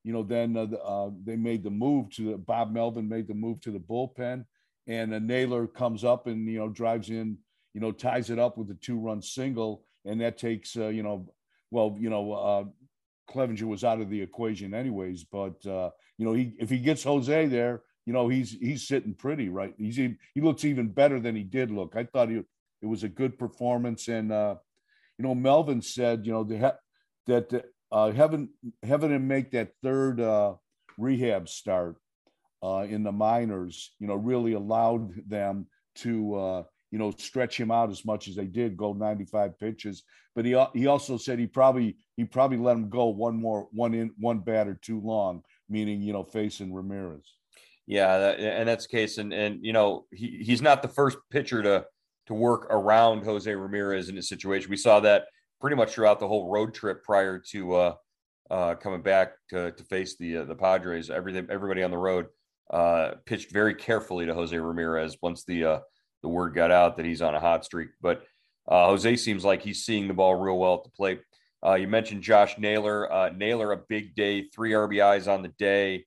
you 0.03 0.13
know, 0.13 0.23
then 0.23 0.55
uh, 0.55 0.67
uh, 0.77 1.09
they 1.25 1.35
made 1.35 1.63
the 1.63 1.71
move 1.71 2.09
to 2.11 2.31
the, 2.31 2.37
Bob 2.37 2.71
Melvin 2.71 3.09
made 3.09 3.27
the 3.27 3.33
move 3.33 3.59
to 3.61 3.71
the 3.71 3.79
bullpen, 3.79 4.45
and 4.87 5.13
a 5.13 5.19
Naylor 5.19 5.67
comes 5.67 6.03
up 6.05 6.27
and 6.27 6.47
you 6.47 6.59
know 6.59 6.69
drives 6.69 7.09
in 7.09 7.37
you 7.75 7.81
know, 7.81 7.91
ties 7.91 8.29
it 8.29 8.39
up 8.39 8.57
with 8.57 8.71
a 8.71 8.73
two 8.75 8.97
run 8.97 9.21
single. 9.21 9.83
And 10.05 10.21
that 10.21 10.37
takes, 10.37 10.77
uh, 10.77 10.87
you 10.87 11.03
know, 11.03 11.27
well, 11.71 11.95
you 11.99 12.09
know, 12.09 12.31
uh, 12.33 12.63
Clevinger 13.29 13.63
was 13.63 13.83
out 13.83 14.01
of 14.01 14.09
the 14.09 14.21
equation 14.21 14.73
anyways. 14.73 15.23
But, 15.23 15.65
uh, 15.65 15.89
you 16.17 16.25
know, 16.25 16.33
he, 16.33 16.53
if 16.59 16.69
he 16.69 16.79
gets 16.79 17.03
Jose 17.03 17.47
there, 17.47 17.81
you 18.05 18.13
know, 18.13 18.29
he's, 18.29 18.51
he's 18.51 18.87
sitting 18.87 19.15
pretty, 19.15 19.49
right? 19.49 19.73
He's, 19.77 19.95
he 19.95 20.41
looks 20.41 20.63
even 20.63 20.89
better 20.89 21.19
than 21.19 21.35
he 21.35 21.43
did 21.43 21.71
look. 21.71 21.95
I 21.95 22.03
thought 22.03 22.29
he, 22.29 22.43
it 22.81 22.85
was 22.85 23.03
a 23.03 23.09
good 23.09 23.37
performance. 23.39 24.07
And, 24.07 24.31
uh, 24.31 24.55
you 25.17 25.23
know, 25.23 25.33
Melvin 25.33 25.81
said, 25.81 26.25
you 26.25 26.31
know, 26.31 26.43
the, 26.43 26.75
that 27.27 27.65
uh, 27.91 28.11
having, 28.11 28.49
having 28.83 29.11
him 29.11 29.27
make 29.27 29.51
that 29.51 29.71
third 29.81 30.19
uh, 30.19 30.53
rehab 30.97 31.49
start 31.49 31.95
uh, 32.61 32.85
in 32.87 33.03
the 33.03 33.11
minors, 33.11 33.95
you 33.99 34.07
know, 34.07 34.15
really 34.15 34.53
allowed 34.53 35.11
them 35.27 35.67
to, 35.95 36.35
uh, 36.35 36.63
you 36.95 36.99
know, 36.99 37.11
stretch 37.17 37.59
him 37.59 37.71
out 37.71 37.89
as 37.89 38.05
much 38.05 38.29
as 38.29 38.37
they 38.37 38.45
did, 38.45 38.77
go 38.77 38.93
95 38.93 39.59
pitches. 39.59 40.03
But 40.33 40.45
he 40.45 40.57
he 40.73 40.87
also 40.87 41.17
said 41.17 41.39
he 41.39 41.45
probably 41.45 41.97
he 42.15 42.23
probably 42.23 42.57
let 42.57 42.77
him 42.77 42.87
go 42.87 43.07
one 43.07 43.35
more 43.35 43.67
one 43.73 43.93
in 43.93 44.11
one 44.17 44.39
batter 44.39 44.79
too 44.81 45.01
long, 45.01 45.41
meaning 45.67 46.01
you 46.01 46.13
know 46.13 46.23
facing 46.23 46.73
Ramirez. 46.73 47.33
Yeah, 47.85 48.17
that, 48.17 48.39
and 48.39 48.65
that's 48.65 48.87
the 48.87 48.95
case. 48.95 49.17
And 49.17 49.33
and 49.33 49.59
you 49.61 49.73
know 49.73 50.05
he 50.13 50.41
he's 50.41 50.61
not 50.61 50.81
the 50.81 50.87
first 50.87 51.17
pitcher 51.31 51.61
to 51.63 51.85
to 52.27 52.33
work 52.33 52.67
around 52.69 53.25
Jose 53.25 53.53
Ramirez 53.53 54.07
in 54.07 54.17
a 54.17 54.23
situation. 54.23 54.69
We 54.69 54.77
saw 54.77 55.01
that 55.01 55.25
pretty 55.59 55.75
much 55.75 55.91
throughout 55.91 56.21
the 56.21 56.29
whole 56.29 56.49
road 56.49 56.73
trip 56.73 57.03
prior 57.03 57.39
to 57.51 57.73
uh, 57.73 57.95
uh, 58.49 58.75
coming 58.75 59.01
back 59.01 59.33
to, 59.49 59.73
to 59.73 59.83
face 59.83 60.15
the 60.15 60.37
uh, 60.37 60.45
the 60.45 60.55
Padres. 60.55 61.09
Everything 61.09 61.45
everybody 61.49 61.83
on 61.83 61.91
the 61.91 61.97
road 61.97 62.27
uh, 62.71 63.15
pitched 63.25 63.51
very 63.51 63.75
carefully 63.75 64.25
to 64.25 64.33
Jose 64.33 64.57
Ramirez 64.57 65.17
once 65.21 65.43
the 65.43 65.65
uh, 65.65 65.79
the 66.25 66.29
word 66.29 66.55
got 66.55 66.71
out 66.71 66.97
that 66.97 67.05
he's 67.05 67.21
on 67.21 67.35
a 67.35 67.39
hot 67.39 67.63
streak. 67.63 67.89
But 68.01 68.23
uh, 68.67 68.87
Jose 68.87 69.15
seems 69.17 69.45
like 69.45 69.61
he's 69.61 69.85
seeing 69.85 70.07
the 70.07 70.13
ball 70.15 70.33
real 70.33 70.57
well 70.57 70.73
at 70.73 70.83
the 70.83 70.89
plate. 70.89 71.21
Uh, 71.63 71.75
you 71.75 71.87
mentioned 71.87 72.23
Josh 72.23 72.57
Naylor. 72.57 73.11
Uh, 73.13 73.29
Naylor, 73.29 73.71
a 73.73 73.77
big 73.77 74.15
day, 74.15 74.49
three 74.49 74.71
RBIs 74.71 75.31
on 75.31 75.43
the 75.43 75.53
day, 75.59 76.05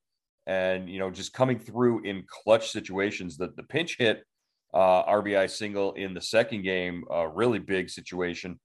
and 0.49 0.89
you 0.89 0.99
know 0.99 1.09
just 1.09 1.33
coming 1.33 1.61
through 1.61 2.03
in 2.03 2.25
clutch 2.27 2.73
situations. 2.73 3.37
The 3.37 3.53
the 3.57 3.63
pinch 3.63 3.97
hit 3.97 4.25
uh, 4.75 5.05
RBI 5.05 5.49
single 5.49 5.93
in 5.93 6.15
the 6.15 6.21
second 6.21 6.63
game, 6.63 7.05
a 7.11 7.29
really 7.29 7.61
big 7.61 7.89
situation. 7.89 8.59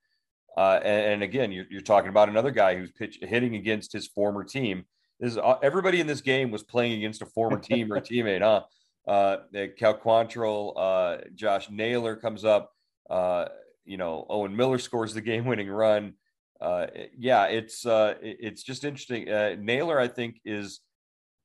Uh, 0.57 0.79
and, 0.83 1.13
and, 1.13 1.23
again, 1.23 1.51
you're, 1.51 1.65
you're, 1.69 1.81
talking 1.81 2.09
about 2.09 2.29
another 2.29 2.51
guy 2.51 2.75
who's 2.75 2.91
pitch, 2.91 3.17
hitting 3.23 3.55
against 3.55 3.91
his 3.91 4.07
former 4.07 4.43
team. 4.43 4.83
This 5.19 5.31
is, 5.31 5.37
uh, 5.39 5.55
everybody 5.63 5.99
in 5.99 6.05
this 6.05 6.21
game 6.21 6.51
was 6.51 6.61
playing 6.61 6.93
against 6.93 7.23
a 7.23 7.25
former 7.25 7.57
team 7.57 7.91
or 7.91 7.95
a 7.95 8.01
teammate, 8.03 8.41
huh? 8.41 8.61
Uh, 9.07 9.37
Cal 9.77 9.97
Quantrill, 9.97 10.73
uh, 10.75 11.17
Josh 11.35 11.69
Naylor 11.69 12.15
comes 12.15 12.45
up. 12.45 12.71
Uh, 13.09 13.45
you 13.85 13.97
know, 13.97 14.25
Owen 14.29 14.55
Miller 14.55 14.79
scores 14.79 15.13
the 15.13 15.21
game-winning 15.31 15.69
run. 15.69 16.13
Uh, 16.61 16.87
yeah, 17.17 17.45
it's 17.45 17.85
uh, 17.85 18.13
it's 18.21 18.63
just 18.63 18.85
interesting. 18.85 19.29
Uh, 19.29 19.55
Naylor, 19.59 19.99
I 19.99 20.07
think, 20.07 20.39
is 20.45 20.79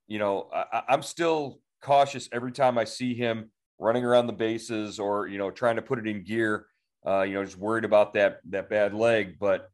you 0.07 0.19
know, 0.19 0.49
I, 0.53 0.83
I'm 0.89 1.03
still 1.03 1.61
cautious 1.83 2.29
every 2.33 2.53
time 2.53 2.79
I 2.79 2.85
see 2.85 3.15
him 3.15 3.51
running 3.79 4.05
around 4.05 4.27
the 4.27 4.33
bases 4.33 4.99
or 4.99 5.27
you 5.27 5.39
know 5.39 5.51
trying 5.51 5.77
to 5.77 5.83
put 5.83 5.99
it 5.99 6.07
in 6.07 6.25
gear. 6.25 6.67
Uh, 7.07 7.23
you 7.23 7.35
know, 7.35 7.45
just 7.45 7.59
worried 7.59 7.85
about 7.85 8.15
that 8.15 8.41
that 8.51 8.69
bad 8.71 8.95
leg. 8.95 9.39
But 9.41 9.71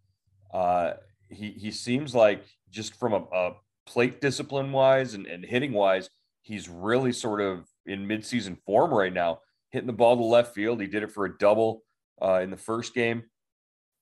uh, 0.53 0.95
he 1.29 1.51
he 1.51 1.71
seems 1.71 2.15
like 2.15 2.45
just 2.71 2.95
from 2.99 3.13
a, 3.13 3.25
a 3.33 3.53
plate 3.87 4.21
discipline 4.21 4.73
wise 4.73 5.15
and, 5.15 5.27
and 5.27 5.45
hitting 5.45 5.73
wise, 5.73 6.09
he's 6.43 6.69
really 6.69 7.13
sort 7.13 7.41
of 7.41 7.69
in 7.87 8.07
midseason 8.07 8.59
form 8.65 8.93
right 8.93 9.13
now, 9.13 9.41
hitting 9.71 9.87
the 9.87 9.93
ball 9.93 10.17
to 10.17 10.25
left 10.25 10.55
field. 10.55 10.81
He 10.81 10.87
did 10.87 11.03
it 11.03 11.13
for 11.13 11.25
a 11.25 11.39
double 11.39 11.83
uh, 12.23 12.41
in 12.43 12.51
the 12.51 12.57
first 12.57 12.95
game, 12.95 13.25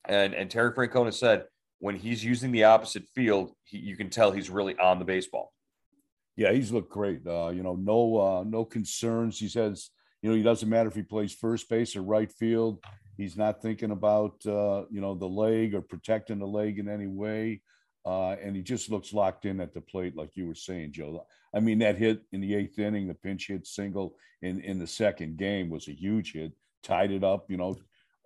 and 0.06 0.34
and 0.34 0.50
Terry 0.50 0.72
Francona 0.72 1.12
said 1.12 1.44
when 1.82 1.96
he's 1.96 2.24
using 2.24 2.52
the 2.52 2.62
opposite 2.62 3.02
field, 3.12 3.50
he, 3.64 3.76
you 3.78 3.96
can 3.96 4.08
tell 4.08 4.30
he's 4.30 4.48
really 4.48 4.78
on 4.78 5.00
the 5.00 5.04
baseball. 5.04 5.52
Yeah, 6.36 6.52
he's 6.52 6.70
looked 6.70 6.92
great. 6.92 7.26
Uh, 7.26 7.48
you 7.48 7.64
know, 7.64 7.74
no 7.74 8.18
uh, 8.18 8.44
no 8.46 8.64
concerns. 8.64 9.38
He 9.38 9.48
says, 9.48 9.90
you 10.22 10.30
know, 10.30 10.36
he 10.36 10.44
doesn't 10.44 10.68
matter 10.68 10.88
if 10.88 10.94
he 10.94 11.02
plays 11.02 11.34
first 11.34 11.68
base 11.68 11.96
or 11.96 12.02
right 12.02 12.30
field. 12.30 12.78
He's 13.16 13.36
not 13.36 13.60
thinking 13.60 13.90
about 13.90 14.34
uh, 14.46 14.84
you 14.90 15.00
know 15.00 15.14
the 15.14 15.28
leg 15.28 15.74
or 15.74 15.82
protecting 15.82 16.38
the 16.38 16.46
leg 16.46 16.78
in 16.78 16.88
any 16.88 17.08
way, 17.08 17.60
uh, 18.04 18.30
and 18.42 18.56
he 18.56 18.62
just 18.62 18.90
looks 18.90 19.12
locked 19.12 19.44
in 19.44 19.60
at 19.60 19.74
the 19.74 19.80
plate, 19.80 20.16
like 20.16 20.30
you 20.34 20.46
were 20.46 20.54
saying, 20.54 20.92
Joe. 20.92 21.26
I 21.54 21.60
mean, 21.60 21.78
that 21.80 21.98
hit 21.98 22.22
in 22.32 22.40
the 22.40 22.54
eighth 22.54 22.78
inning, 22.78 23.06
the 23.06 23.14
pinch 23.14 23.48
hit 23.48 23.66
single 23.66 24.16
in 24.40 24.60
in 24.60 24.78
the 24.78 24.86
second 24.86 25.36
game 25.36 25.70
was 25.70 25.88
a 25.88 25.92
huge 25.92 26.32
hit, 26.32 26.52
tied 26.82 27.12
it 27.12 27.22
up. 27.22 27.50
You 27.50 27.58
know, 27.58 27.76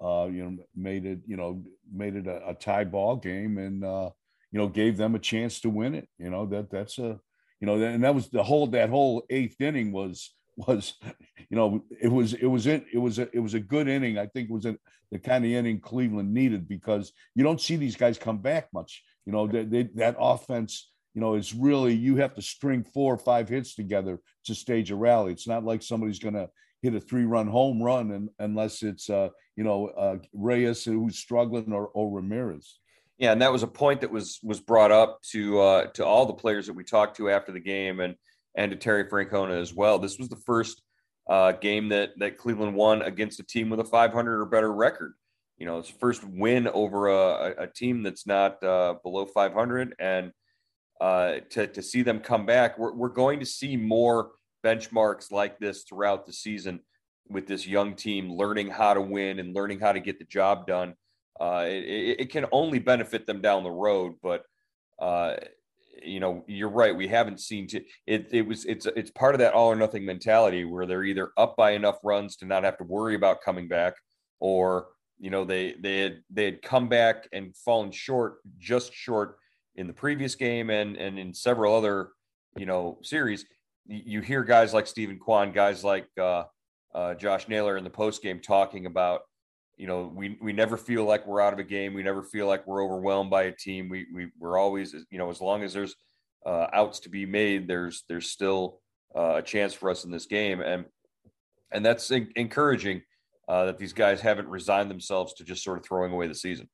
uh, 0.01 0.27
you 0.27 0.45
know, 0.45 0.57
made 0.75 1.05
it 1.05 1.21
you 1.27 1.37
know 1.37 1.63
made 1.93 2.17
it 2.17 2.27
a, 2.27 2.51
a 2.51 2.55
tie 2.55 2.85
ball 2.85 3.17
game, 3.17 3.59
and 3.59 3.85
uh, 3.85 4.11
you 4.53 4.59
know 4.59 4.69
gave 4.69 4.97
them 4.97 5.15
a 5.15 5.19
chance 5.21 5.61
to 5.61 5.71
win 5.71 5.95
it. 5.95 6.09
You 6.19 6.31
know 6.31 6.47
that 6.47 6.71
that's 6.71 6.99
a 6.99 7.21
you 7.61 7.67
know, 7.67 7.83
and 7.83 8.05
that 8.05 8.15
was 8.15 8.29
the 8.29 8.43
whole 8.43 8.67
that 8.69 8.91
whole 8.91 9.25
eighth 9.31 9.61
inning 9.61 9.93
was 9.93 10.33
was 10.57 10.95
you 11.51 11.57
know 11.57 11.83
it 12.01 12.09
was 12.09 12.35
it 12.35 12.47
was 12.47 12.67
it 12.67 12.85
it 12.93 12.99
was 12.99 13.19
a, 13.19 13.29
it 13.35 13.41
was 13.41 13.55
a 13.55 13.61
good 13.61 13.89
inning. 13.89 14.19
I 14.19 14.27
think 14.27 14.49
it 14.49 14.53
was 14.53 14.67
a, 14.67 14.77
the 15.11 15.19
kind 15.19 15.45
of 15.45 15.51
inning 15.51 15.81
Cleveland 15.81 16.33
needed 16.33 16.69
because 16.69 17.13
you 17.35 17.45
don't 17.45 17.61
see 17.61 17.77
these 17.77 17.97
guys 17.97 18.19
come 18.19 18.39
back 18.39 18.69
much. 18.73 19.03
You 19.27 19.33
know, 19.33 19.47
they, 19.47 19.65
they, 19.65 19.83
that 19.97 20.17
offense. 20.19 20.91
You 21.15 21.23
know, 21.23 21.35
is 21.35 21.55
really 21.55 21.95
you 21.95 22.17
have 22.17 22.35
to 22.35 22.43
string 22.43 22.85
four 22.85 23.15
or 23.15 23.17
five 23.17 23.49
hits 23.49 23.75
together 23.75 24.21
to 24.45 24.55
stage 24.55 24.91
a 24.91 24.97
rally. 24.97 25.33
It's 25.33 25.49
not 25.49 25.65
like 25.65 25.83
somebody's 25.83 26.19
going 26.19 26.35
to 26.35 26.51
hit 26.83 26.95
a 26.95 27.01
three-run 27.01 27.47
home 27.47 27.83
run 27.83 28.13
and, 28.13 28.29
unless 28.39 28.83
it's 28.83 29.09
uh, 29.09 29.31
you 29.57 29.65
know 29.65 29.87
uh, 29.89 30.19
Reyes 30.35 30.85
who's 30.85 31.19
struggling 31.19 31.73
or, 31.73 31.89
or 31.89 32.15
Ramirez. 32.15 32.79
Yeah, 33.19 33.33
and 33.33 33.41
that 33.41 33.53
was 33.53 33.63
a 33.63 33.69
point 33.69 34.03
that 34.03 34.11
was 34.11 34.39
was 34.43 34.61
brought 34.61 34.93
up 34.93 35.23
to 35.31 35.59
uh, 35.61 35.87
to 35.95 36.05
all 36.05 36.27
the 36.27 36.35
players 36.35 36.67
that 36.67 36.75
we 36.75 36.85
talked 36.85 37.17
to 37.17 37.31
after 37.31 37.51
the 37.51 37.61
game, 37.61 38.01
and 38.01 38.15
and 38.57 38.71
to 38.71 38.77
Terry 38.77 39.05
Francona 39.05 39.61
as 39.61 39.75
well. 39.75 39.99
This 39.99 40.19
was 40.19 40.29
the 40.29 40.37
first 40.37 40.83
uh, 41.29 41.53
game 41.53 41.89
that 41.89 42.11
that 42.19 42.37
Cleveland 42.37 42.75
won 42.75 43.03
against 43.03 43.41
a 43.41 43.43
team 43.43 43.71
with 43.71 43.81
a 43.81 43.85
500 43.85 44.41
or 44.41 44.47
better 44.47 44.73
record. 44.73 45.15
You 45.59 45.67
know, 45.67 45.79
it's 45.79 45.89
first 45.89 46.23
win 46.25 46.69
over 46.69 47.09
a, 47.09 47.65
a 47.65 47.67
team 47.67 48.03
that's 48.03 48.27
not 48.27 48.63
uh, 48.63 48.95
below 49.03 49.25
500, 49.27 49.95
and 49.99 50.33
uh, 51.01 51.37
to 51.51 51.67
to 51.67 51.83
see 51.83 52.03
them 52.03 52.21
come 52.21 52.47
back, 52.47 52.79
we're 52.79 52.93
we're 52.93 53.09
going 53.09 53.41
to 53.41 53.47
see 53.47 53.77
more 53.77 54.33
benchmarks 54.65 55.31
like 55.31 55.59
this 55.59 55.85
throughout 55.85 56.27
the 56.27 56.33
season 56.33 56.81
with 57.29 57.47
this 57.47 57.67
young 57.67 57.95
team 57.95 58.33
learning 58.33 58.69
how 58.69 58.95
to 58.95 59.01
win 59.01 59.39
and 59.39 59.55
learning 59.55 59.81
how 59.81 59.93
to 59.93 60.01
get 60.01 60.19
the 60.19 60.25
job 60.25 60.67
done 60.67 60.95
uh, 61.41 61.65
it, 61.67 62.21
it, 62.21 62.31
can 62.31 62.47
only 62.53 62.79
benefit 62.79 63.27
them 63.27 63.41
down 63.41 63.63
the 63.63 63.71
road. 63.71 64.15
But 64.23 64.45
uh, 64.99 65.35
you 66.03 66.21
know, 66.21 66.45
you're 66.47 66.71
right. 66.71 66.97
We 66.97 67.09
haven't 67.09 67.41
seen 67.41 67.67
to 67.69 67.83
it. 68.07 68.29
It 68.31 68.47
was 68.47 68.65
it's 68.65 68.87
it's 68.87 69.11
part 69.11 69.35
of 69.35 69.41
that 69.41 69.55
all 69.55 69.71
or 69.71 69.77
nothing 69.77 70.05
mentality 70.05 70.65
where 70.65 70.87
they're 70.87 71.05
either 71.05 71.33
up 71.37 71.57
by 71.57 71.73
enough 71.73 71.99
runs 72.03 72.37
to 72.37 72.47
not 72.47 72.65
have 72.65 72.79
to 72.79 72.85
worry 72.85 73.15
about 73.15 73.43
coming 73.43 73.69
back, 73.69 73.95
or 74.41 74.87
you 75.19 75.31
know 75.31 75.45
they 75.45 75.75
they 75.81 76.01
had 76.01 76.23
they 76.31 76.45
had 76.45 76.63
come 76.63 76.89
back 76.89 77.29
and 77.33 77.57
fallen 77.57 77.91
short, 77.91 78.39
just 78.59 78.93
short 78.93 79.37
in 79.77 79.87
the 79.87 79.93
previous 79.93 80.35
game 80.35 80.71
and 80.71 80.97
and 80.97 81.19
in 81.19 81.33
several 81.35 81.75
other 81.75 82.11
you 82.57 82.67
know 82.67 82.99
series. 83.03 83.45
You 83.87 84.21
hear 84.21 84.43
guys 84.43 84.75
like 84.75 84.87
Steven 84.87 85.19
Kwan, 85.19 85.53
guys 85.53 85.85
like 85.85 86.09
uh, 86.21 86.45
uh, 86.95 87.15
Josh 87.15 87.47
Naylor 87.47 87.77
in 87.77 87.85
the 87.85 87.91
post 87.91 88.21
game 88.21 88.41
talking 88.41 88.87
about 88.87 89.21
you 89.77 89.87
know, 89.87 90.11
we 90.15 90.39
we 90.41 90.53
never 90.53 90.77
feel 90.77 91.05
like 91.05 91.27
we're 91.27 91.41
out 91.41 91.53
of 91.53 91.59
a 91.59 91.65
game. 91.65 91.93
We 91.93 92.03
never 92.03 92.23
feel 92.23 92.47
like 92.47 92.67
we're 92.67 92.83
overwhelmed 92.83 93.31
by 93.31 93.45
a 93.45 93.53
team. 93.53 93.89
We 93.89 94.07
we 94.13 94.29
we're 94.39 94.59
always, 94.59 94.95
you 95.11 95.19
know, 95.19 95.29
as 95.29 95.41
long 95.41 95.63
as 95.63 95.75
there's 95.75 95.95
uh, 96.47 96.69
outs 96.73 97.01
to 97.01 97.11
be 97.11 97.27
made, 97.27 97.69
there's 97.69 98.05
there's 98.09 98.31
still 98.31 98.81
uh, 99.15 99.37
a 99.37 99.43
chance 99.43 99.75
for 99.75 99.91
us 99.91 100.05
in 100.05 100.11
this 100.11 100.27
game, 100.27 100.61
and 100.61 100.87
and 101.73 101.85
that's 101.85 102.11
encouraging 102.11 103.03
uh, 103.49 103.67
that 103.67 103.79
these 103.79 103.93
guys 103.93 104.21
haven't 104.21 104.49
resigned 104.49 104.91
themselves 104.91 105.35
to 105.35 105.45
just 105.45 105.63
sort 105.63 105.79
of 105.79 105.85
throwing 105.85 106.13
away 106.13 106.27
the 106.27 106.35
season. 106.35 106.69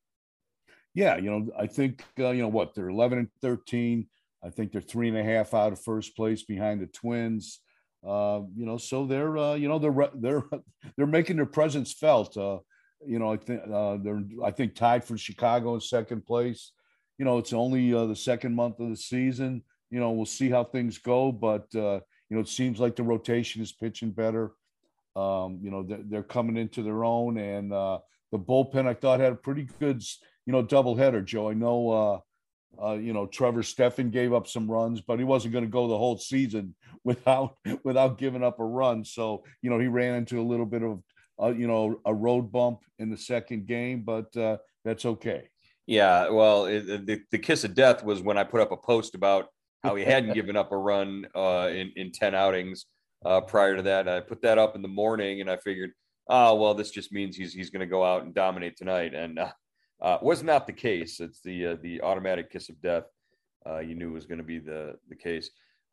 Yeah, 0.95 1.17
you 1.17 1.31
know, 1.31 1.49
I 1.59 1.67
think 1.67 2.05
uh, 2.19 2.31
you 2.31 2.43
know 2.43 2.49
what 2.49 2.75
they're 2.75 2.89
eleven 2.89 3.19
and 3.19 3.29
thirteen. 3.41 4.09
I 4.45 4.51
think 4.51 4.73
they're 4.73 4.81
three 4.81 5.09
and 5.09 5.17
a 5.17 5.23
half 5.23 5.55
out 5.55 5.73
of 5.73 5.83
first 5.83 6.17
place 6.17 6.43
behind 6.43 6.81
the 6.81 6.87
Twins. 6.87 7.61
Uh, 8.07 8.41
you 8.57 8.67
know, 8.67 8.77
so 8.77 9.07
they're 9.07 9.39
uh, 9.39 9.55
you 9.55 9.69
know 9.69 9.79
they're 9.79 10.11
they're 10.15 10.45
they're 10.97 11.07
making 11.07 11.37
their 11.37 11.47
presence 11.47 11.93
felt. 11.93 12.37
Uh, 12.37 12.59
you 13.07 13.19
know, 13.19 13.33
I 13.33 13.37
think 13.37 13.63
uh, 13.73 13.99
they're 14.03 14.23
I 14.45 14.51
think 14.51 14.75
tied 14.75 15.05
for 15.05 15.17
Chicago 15.17 15.75
in 15.75 15.81
second 15.81 16.27
place. 16.27 16.73
You 17.19 17.25
know, 17.25 17.39
it's 17.39 17.53
only 17.53 17.93
uh, 17.95 18.07
the 18.07 18.17
second 18.17 18.55
month 18.55 18.81
of 18.81 18.89
the 18.89 18.97
season. 18.97 19.63
You 19.91 20.01
know, 20.01 20.11
we'll 20.11 20.27
see 20.27 20.51
how 20.51 20.65
things 20.65 20.99
go, 20.99 21.31
but 21.31 21.67
uh, 21.75 22.01
you 22.29 22.37
know, 22.37 22.41
it 22.41 22.49
seems 22.49 22.81
like 22.81 22.97
the 22.97 23.03
rotation 23.03 23.63
is 23.63 23.73
pitching 23.73 24.11
better. 24.11 24.53
Um, 25.15 25.61
you 25.63 25.71
know, 25.71 25.83
they're, 25.83 26.03
they're, 26.05 26.23
coming 26.23 26.57
into 26.57 26.83
their 26.83 27.05
own, 27.05 27.37
and 27.37 27.73
uh, 27.73 27.99
the 28.31 28.39
bullpen 28.39 28.87
I 28.87 28.95
thought 28.95 29.21
had 29.21 29.33
a 29.33 29.37
pretty 29.37 29.69
good, 29.79 30.03
you 30.47 30.53
know, 30.53 30.65
doubleheader. 30.65 31.25
Joe, 31.25 31.51
I 31.51 31.55
know. 31.55 31.91
Uh, 31.91 32.19
uh, 32.83 32.95
you 32.95 33.13
know, 33.13 33.27
Trevor 33.27 33.63
Stephan 33.63 34.11
gave 34.11 34.33
up 34.33 34.47
some 34.47 34.71
runs, 34.71 35.03
but 35.03 35.19
he 35.19 35.27
wasn't 35.27 35.53
going 35.53 35.65
to 35.65 35.71
go 35.71 35.89
the 35.89 35.99
whole 35.99 36.17
season 36.17 36.75
without 37.05 37.57
without 37.85 38.17
giving 38.17 38.43
up 38.43 38.61
a 38.61 38.65
run. 38.65 39.05
So, 39.05 39.45
you 39.61 39.69
know, 39.69 39.79
he 39.79 39.89
ran 39.89 40.15
into 40.15 40.41
a 40.41 40.43
little 40.43 40.65
bit 40.65 40.83
of 40.83 41.03
uh, 41.41 41.49
you 41.49 41.67
know, 41.67 42.01
a 42.05 42.15
road 42.15 42.53
bump 42.53 42.81
in 42.99 43.11
the 43.11 43.17
second 43.17 43.67
game, 43.67 44.03
but 44.03 44.35
uh, 44.37 44.59
that's 44.85 45.05
okay. 45.05 45.49
Yeah, 45.87 46.29
well, 46.31 46.67
it, 46.67 47.07
the 47.07 47.21
the 47.31 47.39
kiss 47.39 47.65
of 47.65 47.75
death 47.75 48.05
was 48.05 48.21
when 48.21 48.39
I 48.39 48.45
put 48.45 48.61
up 48.61 48.71
a 48.71 48.77
post 48.77 49.15
about 49.15 49.49
how 49.83 49.97
he 49.97 50.05
hadn't 50.05 50.35
given 50.35 50.57
up 50.57 50.73
a 50.73 50.77
run 50.77 51.27
uh, 51.35 51.69
in 51.73 51.93
in 51.97 52.13
ten 52.13 52.35
outings 52.35 52.87
uh, 53.25 53.41
prior 53.41 53.77
to 53.77 53.83
that. 53.83 54.09
I 54.09 54.21
put 54.21 54.43
that 54.43 54.59
up 54.59 54.77
in 54.77 54.83
the 54.83 54.89
morning, 54.89 55.41
and 55.41 55.51
I 55.51 55.57
figured, 55.57 55.93
oh 56.29 56.55
well, 56.57 56.75
this 56.75 56.91
just 56.91 57.13
means 57.13 57.37
he's 57.37 57.53
he's 57.53 57.71
going 57.71 57.81
to 57.81 57.87
go 57.87 58.05
out 58.05 58.25
and 58.25 58.35
dominate 58.35 58.77
tonight, 58.77 59.15
and 59.15 59.39
uh, 59.39 59.53
uh, 60.01 60.19
was 60.23 60.43
not 60.43 60.67
the 60.67 60.73
case. 60.73 61.21
It's 61.21 61.41
the 61.41 61.67
uh, 61.67 61.77
the 61.83 62.01
automatic 62.03 62.51
kiss 62.51 62.69
of 62.69 62.81
death. 62.83 63.05
Uh, 63.67 63.79
you 63.79 63.95
knew 63.95 64.13
was 64.13 64.27
going 64.27 64.39
to 64.39 64.45
be 64.45 64.59
the 64.59 64.97
the 65.09 65.17
case. 65.17 65.51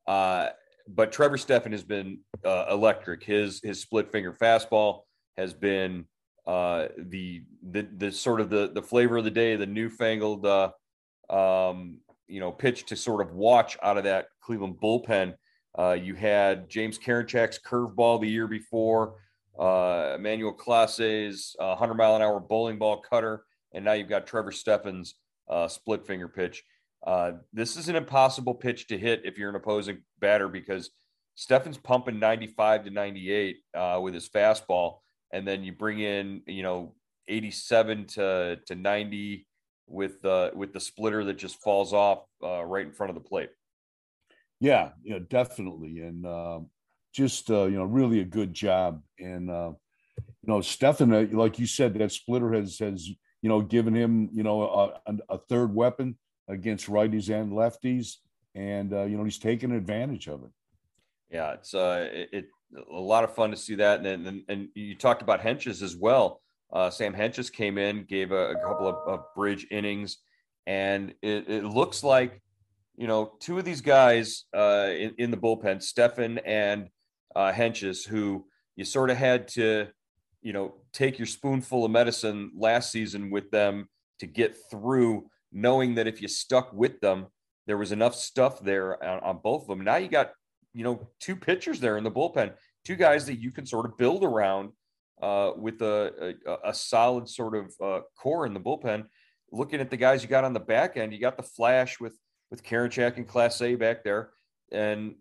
Uh, 0.08 0.50
but 0.88 1.12
Trevor 1.12 1.38
Stephan 1.38 1.72
has 1.72 1.84
been 1.84 2.20
electric. 2.44 3.24
His 3.24 3.62
his 3.64 3.80
split 3.82 4.12
finger 4.12 4.34
fastball 4.34 5.02
has 5.38 5.54
been 5.54 6.06
the, 6.48 7.44
the 7.70 7.88
the 7.98 8.12
sort 8.12 8.42
of 8.42 8.50
the 8.50 8.72
the 8.74 8.82
flavor 8.82 9.18
of 9.18 9.24
the 9.24 9.32
day, 9.32 9.56
the 9.56 9.68
newfangled 9.68 10.48
um, 11.30 12.00
you 12.28 12.40
know 12.40 12.52
pitch 12.52 12.86
to 12.88 12.96
sort 12.96 13.22
of 13.22 13.34
watch 13.34 13.78
out 13.84 13.98
of 13.98 14.06
that 14.06 14.28
Cleveland 14.42 14.78
bullpen. 14.82 15.36
Uh, 15.80 15.94
you 15.94 16.14
had 16.14 16.70
James 16.70 17.00
Karinchak's 17.00 17.60
curveball 17.60 18.20
the 18.20 18.28
year 18.28 18.48
before, 18.48 19.16
uh, 19.58 20.16
Emmanuel 20.16 20.52
Clase's 20.52 21.56
100 21.58 21.94
mile 21.94 22.16
an 22.16 22.22
hour 22.22 22.40
bowling 22.40 22.78
ball 22.78 23.02
cutter, 23.02 23.44
and 23.74 23.86
now 23.86 23.94
you've 23.94 24.10
got 24.10 24.28
Trevor 24.28 24.52
Stephan's 24.52 25.16
uh, 25.50 25.68
split 25.68 26.06
finger 26.06 26.28
pitch. 26.28 26.64
Uh, 27.06 27.34
this 27.54 27.78
is 27.78 27.88
an 27.88 27.96
impossible 27.96 28.54
pitch 28.54 28.88
to 28.88 28.98
hit 28.98 29.22
if 29.24 29.38
you're 29.38 29.50
an 29.50 29.56
opposing 29.56 30.00
batter 30.20 30.50
because 30.50 30.90
Stephan's 31.36 31.78
pumping 31.78 32.20
95 32.20 32.84
to 32.84 32.90
98 32.90 33.58
uh, 33.74 34.00
with 34.02 34.14
his 34.14 34.28
fastball 34.28 34.98
and 35.32 35.48
then 35.48 35.64
you 35.64 35.72
bring 35.72 36.00
in 36.00 36.42
you 36.48 36.64
know 36.64 36.96
87 37.28 38.06
to 38.08 38.60
to 38.66 38.76
90 38.76 39.48
with 39.88 40.24
uh 40.26 40.52
with 40.54 40.74
the 40.74 40.80
splitter 40.80 41.24
that 41.26 41.38
just 41.38 41.62
falls 41.62 41.94
off 41.94 42.26
uh, 42.44 42.64
right 42.64 42.86
in 42.86 42.92
front 42.92 43.10
of 43.10 43.16
the 43.16 43.28
plate 43.28 43.50
yeah 44.60 44.90
yeah 45.04 45.20
definitely 45.30 46.00
and 46.02 46.26
uh, 46.26 46.60
just 47.14 47.50
uh, 47.50 47.66
you 47.66 47.78
know 47.78 47.84
really 47.84 48.20
a 48.20 48.26
good 48.26 48.54
job 48.54 49.02
and 49.20 49.50
uh, 49.50 49.72
you 50.18 50.48
know 50.48 50.62
Stephan 50.62 51.14
uh, 51.14 51.26
like 51.32 51.60
you 51.60 51.68
said 51.68 51.94
that 51.96 52.12
splitter 52.12 52.54
has 52.54 52.80
has 52.80 53.08
you 53.08 53.50
know 53.50 53.62
given 53.62 53.94
him 53.94 54.30
you 54.34 54.44
know 54.44 54.64
a, 55.06 55.14
a 55.30 55.38
third 55.38 55.74
weapon 55.74 56.18
against 56.48 56.88
righties 56.88 57.30
and 57.30 57.52
lefties 57.54 58.16
and 58.56 58.94
uh, 58.94 59.04
you 59.04 59.18
know 59.18 59.24
he's 59.24 59.40
taken 59.40 59.72
advantage 59.72 60.28
of 60.28 60.44
it 60.44 60.52
yeah 61.30 61.54
it's 61.54 61.74
uh 61.74 62.08
it, 62.12 62.46
a 62.92 63.00
lot 63.00 63.24
of 63.24 63.34
fun 63.34 63.52
to 63.52 63.58
see 63.58 63.76
that. 63.76 64.06
And 64.06 64.28
and, 64.28 64.44
and 64.48 64.70
you 64.76 64.96
talked 64.96 65.22
about 65.22 65.42
Hentges 65.42 65.82
as 65.82 65.96
well. 65.96 66.42
Uh, 66.72 66.90
Sam 66.90 67.14
Hentges 67.14 67.52
came 67.52 67.78
in, 67.78 68.06
gave 68.08 68.32
a, 68.32 68.52
a 68.52 68.56
couple 68.56 68.88
of, 68.88 68.96
of, 69.08 69.22
bridge 69.36 69.66
innings, 69.72 70.18
and 70.68 71.16
it, 71.24 71.50
it, 71.50 71.64
looks 71.64 72.04
like 72.04 72.44
you 73.00 73.08
know 73.08 73.32
two 73.40 73.58
of 73.58 73.66
these 73.66 73.82
guys 73.82 74.46
uh, 74.56 74.90
in, 74.92 75.16
in, 75.18 75.32
the 75.32 75.38
bullpen, 75.38 75.82
Stephan 75.82 76.38
and 76.40 76.90
uh, 77.36 77.52
Hentges, 77.52 78.06
who 78.06 78.46
you 78.76 78.86
sort 78.86 79.10
of 79.10 79.18
had 79.18 79.48
to 79.50 79.88
you 80.42 80.54
know 80.54 80.76
take 80.94 81.18
your 81.18 81.26
spoonful 81.26 81.86
of 81.86 81.92
medicine 81.92 82.52
last 82.56 82.92
season 82.92 83.32
with 83.32 83.50
them 83.50 83.90
to 84.20 84.28
get 84.28 84.56
through, 84.70 85.28
knowing 85.52 85.96
that 85.96 86.08
if 86.08 86.22
you 86.22 86.28
stuck 86.28 86.72
with 86.74 87.00
them, 87.00 87.28
there 87.66 87.78
was 87.78 87.92
enough 87.92 88.14
stuff 88.14 88.60
there 88.60 89.04
on, 89.04 89.20
on 89.22 89.40
both 89.42 89.64
of 89.64 89.70
them. 89.70 89.84
Now 89.84 89.96
you 89.96 90.10
got 90.10 90.32
you 90.74 90.84
know, 90.84 91.10
two 91.20 91.36
pitchers 91.36 91.80
there 91.80 91.98
in 91.98 92.04
the 92.04 92.12
bullpen, 92.12 92.54
two 92.86 92.96
guys 92.96 93.26
that 93.26 93.40
you 93.40 93.52
can 93.52 93.66
sort 93.66 93.86
of 93.86 93.98
build 93.98 94.24
around 94.24 94.72
uh, 95.22 95.52
with 95.58 95.82
a, 95.82 96.36
a, 96.46 96.70
a, 96.70 96.74
solid 96.74 97.28
sort 97.28 97.56
of 97.56 97.74
uh, 97.84 98.02
core 98.18 98.46
in 98.46 98.54
the 98.54 98.60
bullpen. 98.60 99.04
looking 99.52 99.82
at 99.82 99.90
the 99.90 99.98
guys 99.98 100.24
you 100.24 100.30
got 100.30 100.46
on 100.46 100.54
the 100.54 100.60
back 100.60 100.96
end, 100.96 101.12
you 101.12 101.20
got 101.20 101.36
the 101.36 101.44
flash 101.44 102.00
with 102.00 102.18
with 102.52 102.64
Karinchak 102.64 103.18
and 103.18 103.28
Clase 103.28 103.78
back 103.78 104.04
there, 104.04 104.32
and 104.72 105.16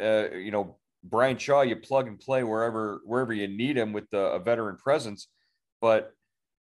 uh, 0.00 0.30
you 0.30 0.50
know 0.50 0.76
Bryan 1.04 1.36
Shaw, 1.36 1.62
you 1.62 1.76
plug 1.76 2.06
and 2.06 2.18
play 2.18 2.44
wherever 2.44 3.00
wherever 3.04 3.32
you 3.32 3.48
need 3.48 3.76
him 3.76 3.92
with 3.92 4.08
the, 4.10 4.18
a 4.18 4.38
veteran 4.38 4.76
presence, 4.76 5.28
but 5.80 6.14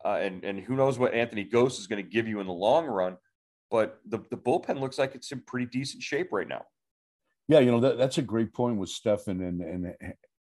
uh, 0.03 0.19
and 0.21 0.43
and 0.43 0.59
who 0.59 0.75
knows 0.75 0.99
what 0.99 1.13
Anthony 1.13 1.45
Gose 1.45 1.79
is 1.79 1.87
going 1.87 2.03
to 2.03 2.09
give 2.09 2.27
you 2.27 2.39
in 2.39 2.47
the 2.47 2.53
long 2.53 2.85
run, 2.85 3.17
but 3.71 3.99
the 4.07 4.19
the 4.29 4.37
bullpen 4.37 4.79
looks 4.79 4.97
like 4.97 5.15
it's 5.15 5.31
in 5.31 5.41
pretty 5.41 5.65
decent 5.67 6.03
shape 6.03 6.29
right 6.31 6.47
now. 6.47 6.65
Yeah, 7.47 7.59
you 7.59 7.71
know 7.71 7.79
that, 7.81 7.97
that's 7.97 8.17
a 8.17 8.23
great 8.23 8.53
point 8.53 8.77
with 8.77 8.89
Stephan 8.89 9.41
and 9.41 9.61
and 9.61 9.93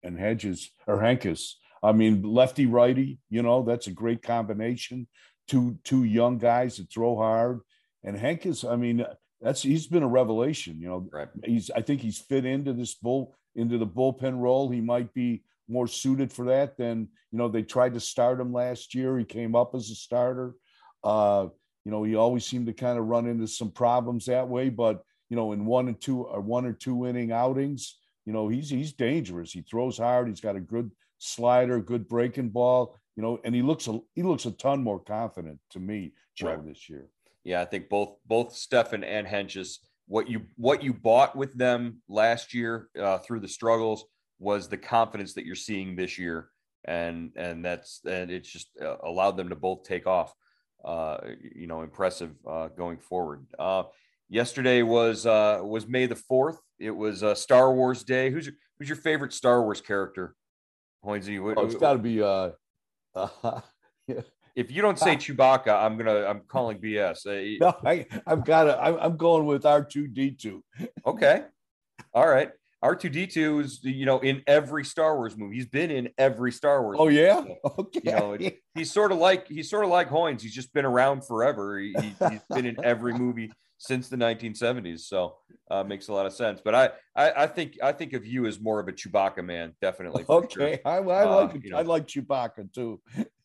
and 0.03 0.19
Hedges 0.19 0.71
or 0.87 0.97
Hentges. 0.97 1.53
I 1.83 1.91
mean, 1.91 2.23
lefty 2.23 2.65
righty. 2.65 3.19
You 3.29 3.43
know 3.43 3.63
that's 3.63 3.87
a 3.87 3.91
great 3.91 4.23
combination. 4.23 5.07
Two 5.47 5.77
two 5.83 6.03
young 6.03 6.39
guys 6.39 6.77
that 6.77 6.91
throw 6.91 7.15
hard, 7.15 7.59
and 8.03 8.17
Hentges. 8.17 8.69
I 8.69 8.75
mean, 8.75 9.05
that's 9.43 9.61
he's 9.61 9.87
been 9.87 10.03
a 10.03 10.07
revelation. 10.07 10.79
You 10.79 10.87
know, 10.87 11.09
right. 11.11 11.27
he's 11.43 11.69
I 11.69 11.81
think 11.81 12.01
he's 12.01 12.17
fit 12.17 12.45
into 12.45 12.73
this 12.73 12.95
bull 12.95 13.35
into 13.55 13.77
the 13.77 13.85
bullpen 13.85 14.39
role. 14.39 14.69
He 14.69 14.81
might 14.81 15.13
be 15.13 15.43
more 15.67 15.87
suited 15.87 16.31
for 16.31 16.45
that 16.45 16.77
than 16.77 17.09
you 17.31 17.37
know 17.37 17.49
they 17.49 17.61
tried 17.61 17.93
to 17.93 17.99
start 17.99 18.39
him 18.39 18.53
last 18.53 18.95
year. 18.95 19.17
He 19.17 19.25
came 19.25 19.55
up 19.55 19.75
as 19.75 19.91
a 19.91 19.95
starter. 19.95 20.55
Uh, 21.03 21.47
you 21.83 21.91
know, 21.91 22.03
he 22.03 22.15
always 22.15 22.45
seemed 22.45 22.67
to 22.67 22.73
kind 22.73 22.97
of 22.97 23.05
run 23.05 23.27
into 23.27 23.47
some 23.47 23.69
problems 23.69 24.25
that 24.25 24.47
way, 24.47 24.69
but 24.69 25.03
you 25.29 25.35
know, 25.35 25.51
in 25.51 25.65
one 25.65 25.89
and 25.89 25.99
two 25.99 26.23
or 26.23 26.39
one 26.39 26.65
or 26.65 26.73
two 26.73 27.05
inning 27.05 27.33
outings, 27.33 27.97
you 28.25 28.31
know, 28.31 28.47
he's 28.47 28.69
he's 28.69 28.93
dangerous. 28.93 29.51
He 29.51 29.61
throws 29.61 29.97
hard. 29.97 30.29
He's 30.29 30.41
got 30.41 30.55
a 30.55 30.61
good 30.61 30.89
slider, 31.17 31.81
good 31.81 32.07
breaking 32.07 32.49
ball. 32.49 32.97
You 33.17 33.23
know, 33.23 33.39
and 33.43 33.53
he 33.53 33.61
looks 33.61 33.87
a 33.87 33.99
he 34.15 34.23
looks 34.23 34.45
a 34.45 34.51
ton 34.51 34.81
more 34.81 34.99
confident 34.99 35.59
to 35.71 35.79
me, 35.79 36.13
Joe, 36.35 36.55
right. 36.55 36.65
this 36.65 36.89
year. 36.89 37.07
Yeah, 37.43 37.61
I 37.61 37.65
think 37.65 37.89
both 37.89 38.17
both 38.25 38.55
Stephan 38.55 39.03
and 39.03 39.27
Hentges, 39.27 39.79
what 40.07 40.29
you 40.29 40.43
what 40.55 40.83
you 40.83 40.93
bought 40.93 41.35
with 41.35 41.53
them 41.57 42.01
last 42.07 42.53
year 42.53 42.89
uh, 42.99 43.17
through 43.19 43.41
the 43.41 43.47
struggles 43.47 44.05
was 44.39 44.67
the 44.67 44.77
confidence 44.77 45.33
that 45.33 45.45
you're 45.45 45.55
seeing 45.55 45.95
this 45.95 46.17
year, 46.17 46.49
and 46.85 47.31
and 47.35 47.63
that's 47.63 48.01
and 48.05 48.31
it's 48.31 48.49
just 48.49 48.69
uh, 48.81 48.97
allowed 49.03 49.37
them 49.37 49.49
to 49.49 49.55
both 49.55 49.83
take 49.83 50.07
off. 50.07 50.33
Uh, 50.83 51.17
you 51.55 51.65
know, 51.65 51.81
impressive 51.81 52.31
uh, 52.45 52.67
going 52.67 52.97
forward. 52.97 53.45
Uh, 53.57 53.83
yesterday 54.29 54.81
was 54.81 55.25
uh, 55.25 55.61
was 55.63 55.87
May 55.87 56.07
the 56.07 56.15
fourth. 56.15 56.59
It 56.79 56.91
was 56.91 57.23
uh, 57.23 57.35
Star 57.35 57.73
Wars 57.73 58.03
Day. 58.03 58.29
Who's 58.29 58.47
your, 58.47 58.55
who's 58.77 58.89
your 58.89 58.97
favorite 58.97 59.31
Star 59.31 59.63
Wars 59.63 59.79
character? 59.79 60.35
Hoynesy, 61.05 61.39
oh, 61.39 61.65
it's 61.65 61.75
got 61.75 61.93
to 61.93 61.99
be. 61.99 62.21
Uh, 62.21 62.51
uh, 63.15 63.61
yeah. 64.07 64.21
If 64.55 64.71
you 64.71 64.81
don't 64.81 64.99
say 64.99 65.15
Chewbacca, 65.15 65.73
I'm 65.73 65.97
gonna 65.97 66.25
I'm 66.25 66.41
calling 66.47 66.77
BS. 66.77 67.25
Uh, 67.25 67.57
no, 67.65 67.75
I 67.85 68.05
I've 68.27 68.45
got 68.45 68.65
to. 68.65 68.79
I'm 68.79 69.17
going 69.17 69.45
with 69.45 69.65
R 69.65 69.83
two 69.83 70.07
D 70.07 70.31
two. 70.31 70.63
Okay, 71.05 71.43
all 72.13 72.27
right. 72.27 72.51
R2D2 72.83 73.63
is, 73.63 73.79
you 73.83 74.05
know, 74.05 74.19
in 74.19 74.43
every 74.45 74.83
Star 74.83 75.15
Wars 75.15 75.37
movie. 75.37 75.55
He's 75.55 75.65
been 75.65 75.89
in 75.89 76.09
every 76.17 76.51
Star 76.51 76.83
Wars. 76.83 76.97
Oh 76.99 77.05
movie. 77.05 77.15
yeah, 77.15 77.41
okay. 77.79 78.01
You 78.03 78.11
know, 78.11 78.37
he's 78.75 78.91
sort 78.91 79.13
of 79.13 79.19
like 79.19 79.47
he's 79.47 79.69
sort 79.69 79.85
of 79.85 79.89
like 79.89 80.09
Hoynes. 80.09 80.41
He's 80.41 80.53
just 80.53 80.73
been 80.73 80.83
around 80.83 81.25
forever. 81.25 81.79
He, 81.79 81.95
has 82.19 82.41
been 82.49 82.65
in 82.65 82.83
every 82.83 83.13
movie 83.13 83.53
since 83.77 84.09
the 84.09 84.17
1970s. 84.17 85.01
So 85.01 85.37
uh, 85.71 85.83
makes 85.83 86.09
a 86.09 86.13
lot 86.13 86.25
of 86.25 86.33
sense. 86.33 86.61
But 86.63 86.75
I, 86.75 86.89
I, 87.15 87.43
I 87.43 87.47
think 87.47 87.77
I 87.81 87.93
think 87.93 88.13
of 88.13 88.25
you 88.25 88.45
as 88.47 88.59
more 88.59 88.81
of 88.81 88.87
a 88.89 88.91
Chewbacca 88.91 89.45
man, 89.45 89.73
definitely. 89.81 90.25
Okay, 90.27 90.79
sure. 90.83 90.91
I, 90.91 90.97
I 90.97 91.23
uh, 91.23 91.47
like 91.47 91.63
you 91.63 91.71
know, 91.71 91.77
I 91.77 91.83
like 91.83 92.05
Chewbacca 92.07 92.73
too. 92.73 92.99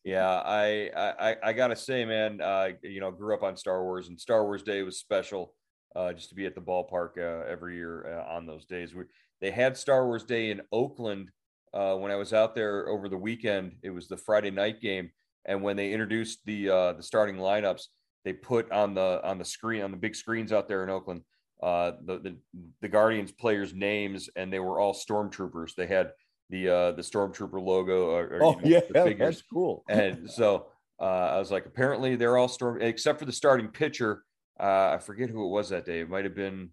Yeah, 0.09 0.42
I 0.44 0.90
I, 0.97 1.37
I 1.42 1.53
gotta 1.53 1.77
say, 1.77 2.05
man, 2.05 2.40
uh, 2.40 2.71
you 2.83 3.01
know, 3.01 3.11
grew 3.11 3.35
up 3.35 3.42
on 3.42 3.57
Star 3.57 3.83
Wars, 3.83 4.09
and 4.09 4.21
Star 4.21 4.44
Wars 4.44 4.62
Day 4.62 4.83
was 4.83 4.99
special. 4.99 5.55
Uh, 5.97 6.12
just 6.12 6.29
to 6.29 6.35
be 6.35 6.44
at 6.44 6.55
the 6.55 6.61
ballpark 6.61 7.16
uh, 7.16 7.44
every 7.51 7.75
year 7.75 8.21
uh, 8.21 8.35
on 8.35 8.47
those 8.47 8.66
days. 8.66 8.94
We, 8.94 9.05
they 9.40 9.51
had 9.51 9.77
Star 9.77 10.07
Wars 10.07 10.23
Day 10.23 10.51
in 10.51 10.61
Oakland 10.71 11.31
uh, 11.73 11.94
when 11.97 12.12
I 12.12 12.16
was 12.16 12.35
out 12.35 12.55
there 12.55 12.88
over 12.88 13.09
the 13.09 13.16
weekend. 13.16 13.73
It 13.83 13.90
was 13.90 14.07
the 14.07 14.16
Friday 14.16 14.51
night 14.51 14.81
game, 14.83 15.11
and 15.47 15.62
when 15.62 15.77
they 15.77 15.92
introduced 15.92 16.40
the 16.44 16.68
uh, 16.68 16.92
the 16.92 17.03
starting 17.03 17.37
lineups, 17.37 17.85
they 18.25 18.33
put 18.33 18.71
on 18.71 18.94
the 18.94 19.21
on 19.25 19.38
the 19.38 19.44
screen 19.44 19.83
on 19.83 19.90
the 19.90 19.97
big 19.97 20.14
screens 20.14 20.53
out 20.53 20.68
there 20.68 20.85
in 20.85 20.90
Oakland 20.90 21.23
uh, 21.62 21.92
the, 22.05 22.18
the 22.18 22.37
the 22.81 22.88
Guardians 22.88 23.33
players' 23.33 23.75
names, 23.75 24.29
and 24.37 24.53
they 24.53 24.61
were 24.61 24.79
all 24.79 24.94
stormtroopers. 24.94 25.75
They 25.75 25.87
had 25.87 26.12
the 26.50 26.68
uh, 26.68 26.92
the 26.92 27.02
stormtrooper 27.02 27.61
logo. 27.61 28.11
Or, 28.11 28.24
or, 28.24 28.42
oh 28.42 28.61
you 28.62 28.70
know, 28.70 28.82
yeah, 28.94 29.14
that's 29.18 29.42
cool. 29.42 29.84
and 29.88 30.30
so 30.30 30.66
uh, 31.00 31.04
I 31.04 31.38
was 31.38 31.50
like, 31.50 31.66
apparently 31.66 32.16
they're 32.16 32.37
all 32.37 32.48
storm 32.48 32.80
except 32.80 33.18
for 33.18 33.24
the 33.24 33.32
starting 33.32 33.68
pitcher. 33.68 34.24
Uh, 34.58 34.92
I 34.94 34.98
forget 34.98 35.30
who 35.30 35.44
it 35.46 35.50
was 35.50 35.68
that 35.68 35.84
day. 35.84 36.00
It 36.00 36.11
might 36.11 36.24
have 36.24 36.34
been. 36.34 36.70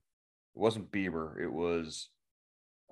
It 0.55 0.59
wasn't 0.59 0.91
Bieber. 0.91 1.41
It 1.41 1.51
was 1.51 2.09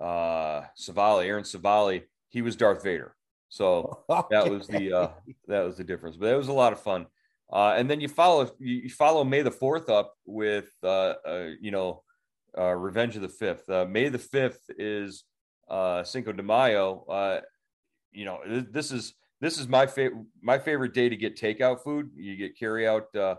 uh 0.01 0.63
Civale, 0.75 1.25
Aaron 1.25 1.43
Civale. 1.43 2.03
He 2.29 2.41
was 2.41 2.55
Darth 2.55 2.83
Vader. 2.83 3.15
So 3.49 4.03
okay. 4.09 4.27
that 4.31 4.49
was 4.49 4.67
the 4.67 4.93
uh 4.93 5.09
that 5.47 5.61
was 5.61 5.77
the 5.77 5.83
difference. 5.83 6.17
But 6.17 6.29
it 6.29 6.37
was 6.37 6.47
a 6.47 6.53
lot 6.53 6.73
of 6.73 6.79
fun. 6.79 7.07
Uh, 7.51 7.75
and 7.77 7.89
then 7.89 8.01
you 8.01 8.07
follow 8.07 8.49
you 8.59 8.89
follow 8.89 9.23
May 9.23 9.43
the 9.43 9.51
Fourth 9.51 9.89
up 9.89 10.15
with 10.25 10.69
uh, 10.83 11.13
uh, 11.25 11.49
you 11.61 11.69
know 11.69 12.01
uh, 12.57 12.71
Revenge 12.71 13.15
of 13.15 13.21
the 13.21 13.29
Fifth. 13.29 13.69
Uh, 13.69 13.85
May 13.85 14.09
the 14.09 14.17
Fifth 14.17 14.61
is 14.77 15.23
uh, 15.73 16.03
Cinco 16.03 16.31
de 16.31 16.43
Mayo. 16.43 17.03
Uh, 17.09 17.41
you 18.11 18.25
know 18.25 18.39
this 18.45 18.91
is 18.91 19.15
this 19.41 19.57
is 19.57 19.67
my 19.67 19.87
favorite 19.87 20.23
my 20.41 20.59
favorite 20.59 20.93
day 20.93 21.09
to 21.09 21.17
get 21.17 21.35
takeout 21.35 21.83
food. 21.83 22.11
You 22.15 22.37
get 22.37 22.57
carry 22.57 22.87
out 22.87 23.13
uh, 23.15 23.35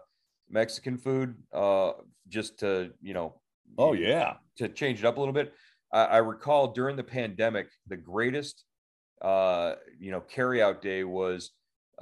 Mexican 0.50 0.98
food 0.98 1.36
uh, 1.52 1.92
just 2.28 2.58
to 2.60 2.90
you 3.00 3.14
know. 3.14 3.40
Oh 3.78 3.92
yeah, 3.92 4.34
to 4.56 4.68
change 4.68 4.98
it 4.98 5.06
up 5.06 5.16
a 5.16 5.20
little 5.20 5.32
bit. 5.32 5.54
I, 5.92 6.04
I 6.04 6.16
recall 6.18 6.72
during 6.72 6.96
the 6.96 7.04
pandemic, 7.04 7.68
the 7.86 7.96
greatest 7.96 8.64
uh, 9.22 9.74
you 9.98 10.10
know 10.10 10.20
carry 10.20 10.60
out 10.60 10.82
day 10.82 11.04
was 11.04 11.52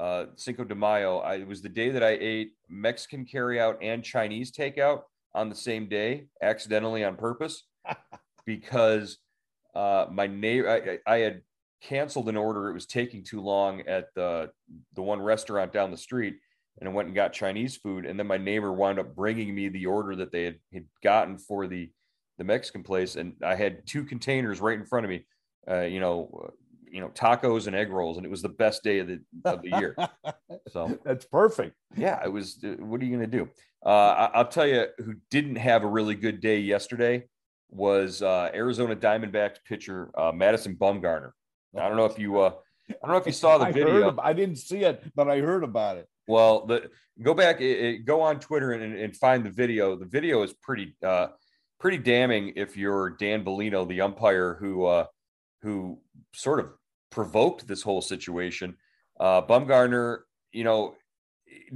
uh, 0.00 0.26
Cinco 0.36 0.64
de 0.64 0.74
Mayo. 0.74 1.18
I, 1.18 1.36
it 1.36 1.46
was 1.46 1.60
the 1.60 1.68
day 1.68 1.90
that 1.90 2.02
I 2.02 2.16
ate 2.18 2.52
Mexican 2.70 3.26
carryout 3.26 3.76
and 3.82 4.02
Chinese 4.02 4.50
takeout 4.50 5.02
on 5.34 5.50
the 5.50 5.54
same 5.54 5.88
day, 5.88 6.28
accidentally 6.40 7.04
on 7.04 7.16
purpose, 7.16 7.64
because 8.46 9.18
uh, 9.74 10.06
my 10.10 10.26
neighbor, 10.26 11.00
I, 11.06 11.12
I, 11.12 11.18
had 11.18 11.42
canceled 11.82 12.28
an 12.28 12.36
order. 12.36 12.68
It 12.68 12.74
was 12.74 12.86
taking 12.86 13.24
too 13.24 13.40
long 13.40 13.80
at 13.82 14.08
the 14.14 14.50
the 14.94 15.02
one 15.02 15.20
restaurant 15.20 15.72
down 15.72 15.90
the 15.90 15.96
street, 15.96 16.36
and 16.78 16.88
I 16.88 16.92
went 16.92 17.06
and 17.06 17.14
got 17.14 17.32
Chinese 17.32 17.76
food. 17.76 18.04
And 18.04 18.18
then 18.18 18.26
my 18.26 18.36
neighbor 18.36 18.72
wound 18.72 18.98
up 18.98 19.14
bringing 19.14 19.54
me 19.54 19.68
the 19.68 19.86
order 19.86 20.14
that 20.16 20.30
they 20.30 20.44
had, 20.44 20.58
had 20.72 20.84
gotten 21.02 21.38
for 21.38 21.66
the 21.66 21.90
the 22.38 22.44
Mexican 22.44 22.82
place, 22.82 23.16
and 23.16 23.34
I 23.42 23.54
had 23.54 23.86
two 23.86 24.04
containers 24.04 24.60
right 24.60 24.78
in 24.78 24.86
front 24.86 25.06
of 25.06 25.10
me. 25.10 25.26
Uh, 25.70 25.82
you 25.82 26.00
know, 26.00 26.52
you 26.90 27.00
know 27.00 27.08
tacos 27.08 27.66
and 27.66 27.74
egg 27.74 27.90
rolls, 27.90 28.18
and 28.18 28.26
it 28.26 28.30
was 28.30 28.42
the 28.42 28.48
best 28.48 28.82
day 28.82 28.98
of 28.98 29.08
the 29.08 29.20
of 29.44 29.62
the 29.62 29.70
year. 29.70 29.96
So 30.68 30.98
that's 31.04 31.24
perfect. 31.24 31.76
Yeah, 31.96 32.22
it 32.24 32.32
was. 32.32 32.58
Uh, 32.64 32.76
what 32.78 33.00
are 33.00 33.04
you 33.04 33.16
going 33.16 33.30
to 33.30 33.38
do? 33.38 33.48
Uh, 33.84 34.28
I, 34.32 34.38
will 34.38 34.48
tell 34.48 34.66
you 34.66 34.86
who 34.98 35.14
didn't 35.30 35.56
have 35.56 35.82
a 35.82 35.86
really 35.86 36.14
good 36.14 36.40
day 36.40 36.60
yesterday 36.60 37.24
was 37.72 38.22
uh, 38.22 38.50
Arizona 38.54 38.94
Diamondbacks 38.94 39.56
pitcher 39.66 40.10
uh, 40.16 40.30
Madison 40.32 40.76
Bumgarner. 40.76 41.32
I 41.76 41.88
don't 41.88 41.96
know 41.96 42.04
if 42.04 42.18
you. 42.18 42.40
Uh, 42.40 42.52
I 42.90 42.94
don't 43.06 43.12
know 43.12 43.16
if 43.16 43.26
you 43.26 43.32
saw 43.32 43.58
the 43.58 43.64
I 43.66 43.72
video. 43.72 44.08
Of, 44.08 44.18
I 44.18 44.32
didn't 44.32 44.56
see 44.56 44.84
it, 44.84 45.02
but 45.16 45.28
I 45.28 45.38
heard 45.38 45.64
about 45.64 45.96
it. 45.96 46.06
Well, 46.28 46.66
the 46.66 46.90
go 47.20 47.34
back, 47.34 47.60
it, 47.60 47.78
it, 47.78 48.04
go 48.04 48.20
on 48.20 48.40
Twitter 48.40 48.72
and, 48.72 48.94
and, 48.94 49.16
find 49.16 49.44
the 49.44 49.50
video. 49.50 49.96
The 49.96 50.06
video 50.06 50.42
is 50.42 50.52
pretty, 50.52 50.96
uh, 51.02 51.28
pretty 51.80 51.98
damning. 51.98 52.52
If 52.56 52.76
you're 52.76 53.10
Dan 53.10 53.44
Bellino, 53.44 53.88
the 53.88 54.02
umpire 54.02 54.54
who, 54.54 54.84
uh, 54.84 55.06
who 55.62 55.98
sort 56.34 56.60
of 56.60 56.70
provoked 57.10 57.66
this 57.66 57.82
whole 57.82 58.02
situation. 58.02 58.76
Uh, 59.18 59.42
Bumgarner, 59.42 60.20
you 60.52 60.64
know, 60.64 60.94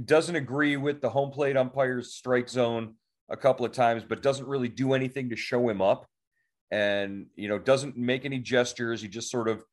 doesn't 0.03 0.35
agree 0.35 0.77
with 0.77 1.01
the 1.01 1.09
home 1.09 1.31
plate 1.31 1.57
umpire's 1.57 2.13
strike 2.13 2.49
zone 2.49 2.95
a 3.29 3.37
couple 3.37 3.65
of 3.65 3.71
times, 3.71 4.03
but 4.07 4.21
doesn't 4.21 4.47
really 4.47 4.69
do 4.69 4.93
anything 4.93 5.29
to 5.29 5.35
show 5.35 5.67
him 5.69 5.81
up, 5.81 6.07
and 6.71 7.27
you 7.35 7.47
know 7.47 7.59
doesn't 7.59 7.97
make 7.97 8.25
any 8.25 8.39
gestures. 8.39 9.01
He 9.01 9.07
just 9.07 9.31
sort 9.31 9.47
of 9.47 9.63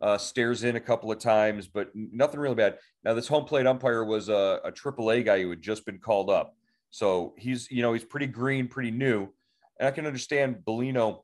uh, 0.00 0.18
stares 0.18 0.64
in 0.64 0.76
a 0.76 0.80
couple 0.80 1.12
of 1.12 1.18
times, 1.18 1.68
but 1.68 1.90
nothing 1.94 2.40
really 2.40 2.54
bad. 2.54 2.78
Now 3.04 3.14
this 3.14 3.28
home 3.28 3.44
plate 3.44 3.66
umpire 3.66 4.04
was 4.04 4.28
a, 4.28 4.60
a 4.64 4.72
AAA 4.72 5.24
guy 5.24 5.42
who 5.42 5.50
had 5.50 5.62
just 5.62 5.84
been 5.86 5.98
called 5.98 6.30
up, 6.30 6.54
so 6.90 7.34
he's 7.38 7.70
you 7.70 7.82
know 7.82 7.92
he's 7.92 8.04
pretty 8.04 8.26
green, 8.26 8.68
pretty 8.68 8.90
new, 8.90 9.28
and 9.78 9.88
I 9.88 9.90
can 9.90 10.06
understand 10.06 10.62
Bellino 10.66 11.22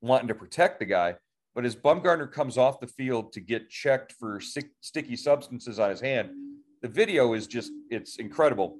wanting 0.00 0.28
to 0.28 0.34
protect 0.34 0.78
the 0.78 0.86
guy. 0.86 1.16
But 1.54 1.64
as 1.64 1.76
Bumgarner 1.76 2.30
comes 2.30 2.58
off 2.58 2.80
the 2.80 2.86
field 2.86 3.32
to 3.32 3.40
get 3.40 3.70
checked 3.70 4.12
for 4.12 4.40
sick, 4.40 4.70
sticky 4.80 5.16
substances 5.16 5.78
on 5.78 5.90
his 5.90 6.00
hand, 6.00 6.30
the 6.82 6.88
video 6.88 7.32
is 7.34 7.46
just, 7.46 7.72
it's 7.90 8.16
incredible. 8.16 8.76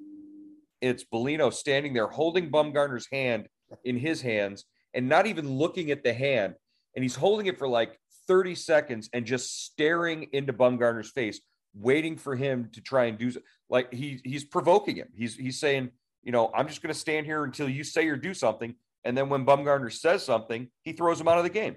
It's 0.85 1.03
Bellino 1.03 1.51
standing 1.51 1.94
there 1.94 2.09
holding 2.09 2.51
Bumgarner's 2.51 3.09
hand 3.11 3.49
in 3.85 3.97
his 3.97 4.20
hands 4.20 4.64
and 4.92 5.09
not 5.09 5.27
even 5.27 5.51
looking 5.51 5.90
at 5.90 6.05
the 6.05 6.12
hand. 6.12 6.55
And 6.94 7.03
he's 7.03 7.16
holding 7.16 7.47
it 7.47 7.59
for 7.59 7.66
like 7.66 7.99
30 8.29 8.55
seconds 8.55 9.09
and 9.14 9.25
just 9.25 9.64
staring 9.64 10.29
into 10.33 10.53
Bumgarner's 10.53 11.11
face 11.11 11.40
waiting 11.75 12.16
for 12.16 12.37
him 12.37 12.68
to 12.73 12.81
try 12.83 13.07
and 13.07 13.18
do 13.18 13.33
like 13.68 13.92
he 13.92 14.20
he's 14.25 14.44
provoking 14.44 14.97
him. 14.97 15.09
He's 15.14 15.35
he's 15.35 15.59
saying, 15.59 15.90
you 16.23 16.33
know, 16.33 16.51
I'm 16.55 16.68
just 16.68 16.83
going 16.83 16.92
to 16.92 16.99
stand 16.99 17.25
here 17.25 17.44
until 17.44 17.68
you 17.68 17.83
say 17.83 18.07
or 18.09 18.16
do 18.16 18.35
something. 18.35 18.75
And 19.05 19.16
then 19.16 19.31
when 19.31 19.44
Bumgarner 19.44 19.92
says 19.92 20.23
something, 20.23 20.68
he 20.83 20.92
throws 20.92 21.20
him 21.20 21.29
out 21.29 21.38
of 21.38 21.44
the 21.44 21.51
game. 21.51 21.77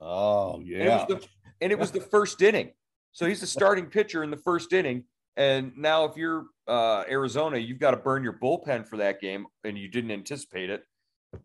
Oh 0.00 0.60
yeah, 0.60 0.78
and 0.78 0.88
it 0.88 0.92
was 0.92 1.06
the, 1.08 1.28
and 1.60 1.72
it 1.72 1.78
was 1.78 1.90
the 1.92 2.00
first 2.00 2.42
inning. 2.42 2.72
So 3.12 3.26
he's 3.26 3.40
the 3.40 3.46
starting 3.46 3.86
pitcher 3.86 4.22
in 4.22 4.30
the 4.30 4.36
first 4.36 4.72
inning. 4.72 5.04
And 5.38 5.72
now, 5.76 6.04
if 6.04 6.16
you're 6.16 6.46
uh, 6.66 7.04
Arizona, 7.08 7.58
you've 7.58 7.78
got 7.78 7.92
to 7.92 7.96
burn 7.96 8.24
your 8.24 8.32
bullpen 8.32 8.84
for 8.84 8.96
that 8.96 9.20
game, 9.20 9.46
and 9.62 9.78
you 9.78 9.86
didn't 9.86 10.10
anticipate 10.10 10.68
it. 10.68 10.82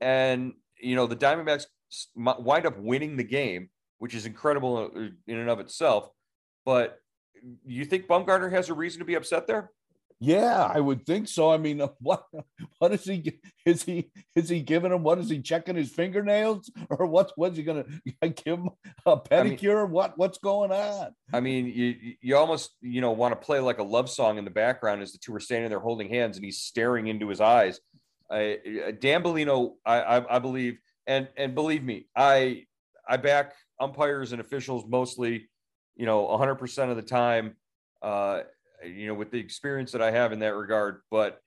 And 0.01 0.53
you 0.79 0.95
know 0.95 1.06
the 1.06 1.15
Diamondbacks 1.15 1.67
wind 2.15 2.65
up 2.65 2.77
winning 2.79 3.15
the 3.15 3.23
game, 3.23 3.69
which 3.99 4.15
is 4.15 4.25
incredible 4.25 4.89
in 5.27 5.38
and 5.38 5.49
of 5.49 5.60
itself. 5.60 6.10
But 6.65 6.97
you 7.65 7.86
think 7.86 8.08
Bumgarner 8.08 8.51
has 8.51 8.69
a 8.69 8.73
reason 8.73 8.99
to 8.99 9.06
be 9.06 9.13
upset 9.13 9.45
there? 9.45 9.71
Yeah, 10.19 10.63
I 10.63 10.80
would 10.80 11.06
think 11.06 11.28
so. 11.28 11.52
I 11.52 11.58
mean, 11.58 11.80
what 11.99 12.26
what 12.80 12.93
is 12.93 13.04
he 13.04 13.39
is 13.65 13.84
he 13.84 14.12
is 14.36 14.49
he 14.49 14.62
giving 14.62 14.91
him? 14.91 15.04
What 15.04 15.19
is 15.19 15.30
he 15.30 15.41
checking 15.41 15.76
his 15.76 15.91
fingernails 15.91 16.71
or 16.89 17.06
what's 17.06 17.34
what's 17.36 17.58
he 17.58 17.63
gonna 17.63 17.86
give 18.21 18.60
him 18.60 18.69
a 19.06 19.17
pedicure? 19.17 19.82
I 19.82 19.84
mean, 19.84 19.91
what 19.91 20.17
what's 20.17 20.38
going 20.38 20.71
on? 20.71 21.13
I 21.34 21.39
mean, 21.39 21.67
you 21.67 22.15
you 22.21 22.38
almost 22.38 22.71
you 22.82 23.02
know 23.02 23.12
want 23.12 23.39
to 23.39 23.45
play 23.45 23.60
like 23.60 23.80
a 23.80 23.84
love 23.84 24.10
song 24.10 24.38
in 24.38 24.45
the 24.45 24.52
background 24.52 25.02
as 25.02 25.12
the 25.12 25.17
two 25.17 25.36
are 25.36 25.39
standing 25.39 25.69
there 25.69 25.80
holding 25.80 26.10
hands 26.10 26.38
and 26.38 26.45
he's 26.45 26.60
staring 26.60 27.08
into 27.08 27.28
his 27.30 27.41
eyes. 27.41 27.80
I, 28.32 28.93
Dan 28.99 29.23
Bellino, 29.23 29.73
I, 29.86 30.02
I 30.02 30.36
I 30.36 30.39
believe, 30.39 30.80
and 31.06 31.28
and 31.38 31.54
believe 31.54 31.84
me, 31.84 32.08
I 32.15 32.65
I 33.08 33.17
back 33.17 33.54
umpires 33.80 34.32
and 34.32 34.41
officials 34.41 34.86
mostly, 34.88 35.49
you 35.95 36.06
know, 36.06 36.26
100% 36.28 36.89
of 36.89 36.95
the 36.95 37.02
time. 37.02 37.56
Uh, 38.02 38.41
you 38.86 39.08
know, 39.08 39.13
with 39.13 39.32
the 39.32 39.39
experience 39.39 39.91
that 39.91 40.02
I 40.02 40.12
have 40.12 40.32
in 40.32 40.39
that 40.39 40.56
regard. 40.56 41.02
But 41.12 41.39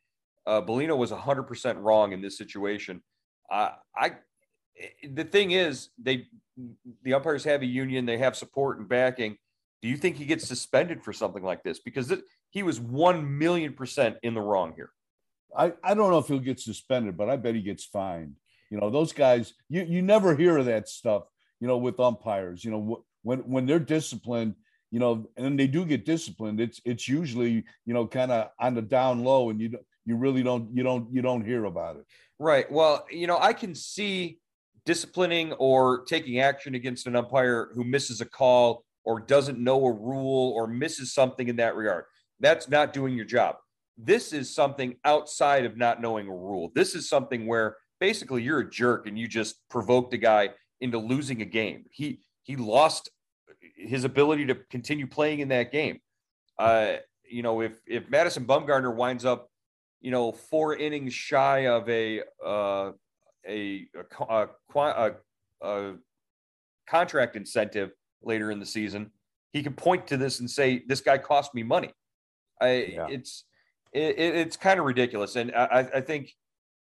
uh, 0.47 0.63
Bellino 0.63 0.97
was 0.97 1.11
100% 1.11 1.83
wrong 1.83 2.13
in 2.13 2.21
this 2.21 2.39
situation. 2.39 3.03
Uh, 3.51 3.71
I, 3.97 4.13
the 5.09 5.25
thing 5.25 5.53
is, 5.53 5.91
they, 6.01 6.27
the 7.03 7.15
umpires 7.15 7.45
have 7.45 7.63
a 7.63 7.67
union, 7.67 8.07
they 8.07 8.19
have 8.19 8.37
support 8.37 8.79
and 8.79 8.89
backing. 8.89 9.37
Do 9.83 9.89
you 9.89 9.97
think 9.97 10.17
he 10.17 10.25
gets 10.25 10.47
suspended 10.47 11.03
for 11.03 11.13
something 11.13 11.43
like 11.43 11.63
this? 11.63 11.79
Because 11.79 12.13
he 12.51 12.63
was 12.63 12.81
1 12.81 13.39
million 13.39 13.75
percent 13.75 14.17
in 14.23 14.35
the 14.35 14.41
wrong 14.41 14.73
here. 14.75 14.91
I, 15.57 15.73
I 15.83 15.95
don't 15.95 16.11
know 16.11 16.19
if 16.19 16.29
he'll 16.29 16.39
get 16.39 16.61
suspended, 16.61 17.17
but 17.17 17.31
I 17.31 17.37
bet 17.37 17.55
he 17.55 17.63
gets 17.63 17.85
fined. 17.85 18.37
You 18.71 18.79
know, 18.79 18.91
those 18.91 19.13
guys, 19.13 19.55
you, 19.69 19.85
you 19.85 20.03
never 20.03 20.37
hear 20.37 20.57
of 20.59 20.67
that 20.67 20.89
stuff, 20.89 21.25
you 21.61 21.69
know, 21.69 21.79
with 21.79 22.01
umpires. 22.01 22.65
You 22.65 22.73
know, 22.73 23.05
when, 23.23 23.41
when 23.41 23.67
they're 23.67 23.79
disciplined, 23.79 24.55
you 24.91 25.01
know, 25.01 25.29
and 25.37 25.59
they 25.59 25.67
do 25.67 25.85
get 25.85 26.05
disciplined. 26.05 26.61
It's 26.61 26.81
it's 26.85 27.09
usually 27.09 27.65
you 27.85 27.95
know 27.95 28.07
kind 28.07 28.33
of 28.33 28.51
on 28.61 28.75
the 28.75 28.83
down 28.83 29.25
low, 29.25 29.51
and 29.51 29.61
you 29.61 29.79
you 30.05 30.17
really 30.17 30.43
don't 30.43 30.75
you 30.75 30.83
don't 30.83 31.13
you 31.13 31.23
don't 31.23 31.45
hear 31.45 31.65
about 31.65 31.97
it. 31.97 32.05
Right. 32.39 32.71
Well, 32.71 33.07
you 33.11 33.27
know, 33.27 33.39
I 33.39 33.53
can 33.53 33.75
see 33.75 34.39
disciplining 34.85 35.53
or 35.55 36.05
taking 36.05 36.41
action 36.41 36.75
against 36.75 37.07
an 37.07 37.17
umpire 37.17 37.71
who 37.75 37.85
misses 37.85 38.21
a 38.21 38.27
call 38.27 38.85
or 39.05 39.21
doesn't 39.21 39.59
know 39.59 39.85
a 39.85 39.93
rule 39.93 40.53
or 40.55 40.67
misses 40.67 41.13
something 41.13 41.49
in 41.49 41.57
that 41.57 41.77
regard. 41.77 42.05
That's 42.41 42.69
not 42.69 42.93
doing 42.93 43.15
your 43.15 43.25
job. 43.25 43.57
This 43.99 44.33
is 44.33 44.55
something 44.55 44.97
outside 45.05 45.65
of 45.65 45.77
not 45.77 46.03
knowing 46.03 46.29
a 46.29 46.33
rule. 46.33 46.71
This 46.75 46.95
is 46.95 47.09
something 47.09 47.47
where 47.47 47.77
basically 48.01 48.43
you're 48.43 48.61
a 48.61 48.71
jerk 48.71 49.07
and 49.07 49.19
you 49.19 49.27
just 49.27 49.57
provoked 49.71 50.13
a 50.15 50.19
guy 50.19 50.51
into 50.81 50.99
losing 50.99 51.41
a 51.43 51.47
game. 51.47 51.85
He 51.91 52.21
he 52.43 52.57
lost 52.57 53.11
his 53.77 54.05
ability 54.05 54.47
to 54.47 54.55
continue 54.71 55.07
playing 55.07 55.41
in 55.41 55.49
that 55.49 55.73
game. 55.73 56.01
Uh, 56.59 56.95
you 57.29 57.43
know, 57.43 57.61
if 57.61 57.81
if 57.87 58.09
Madison 58.09 58.45
Bumgarner 58.45 58.95
winds 58.95 59.25
up, 59.25 59.49
you 60.01 60.11
know, 60.11 60.33
four 60.33 60.77
innings 60.77 61.15
shy 61.15 61.67
of 61.67 61.89
a 61.89 62.23
uh, 62.45 62.93
a, 63.49 63.87
a, 64.29 64.47
a, 64.75 65.13
a 65.63 65.95
contract 66.89 67.37
incentive 67.37 67.91
later 68.23 68.51
in 68.51 68.59
the 68.59 68.67
season, 68.67 69.11
he 69.53 69.63
can 69.63 69.73
point 69.73 70.07
to 70.09 70.17
this 70.17 70.41
and 70.41 70.51
say, 70.51 70.83
"This 70.87 71.01
guy 71.01 71.19
cost 71.19 71.55
me 71.55 71.63
money." 71.63 71.91
I, 72.61 72.73
yeah. 72.93 73.07
It's 73.11 73.45
it, 73.93 74.19
it's 74.19 74.57
kind 74.57 74.79
of 74.79 74.87
ridiculous, 74.87 75.37
and 75.37 75.53
I, 75.55 75.89
I 75.95 76.01
think 76.01 76.33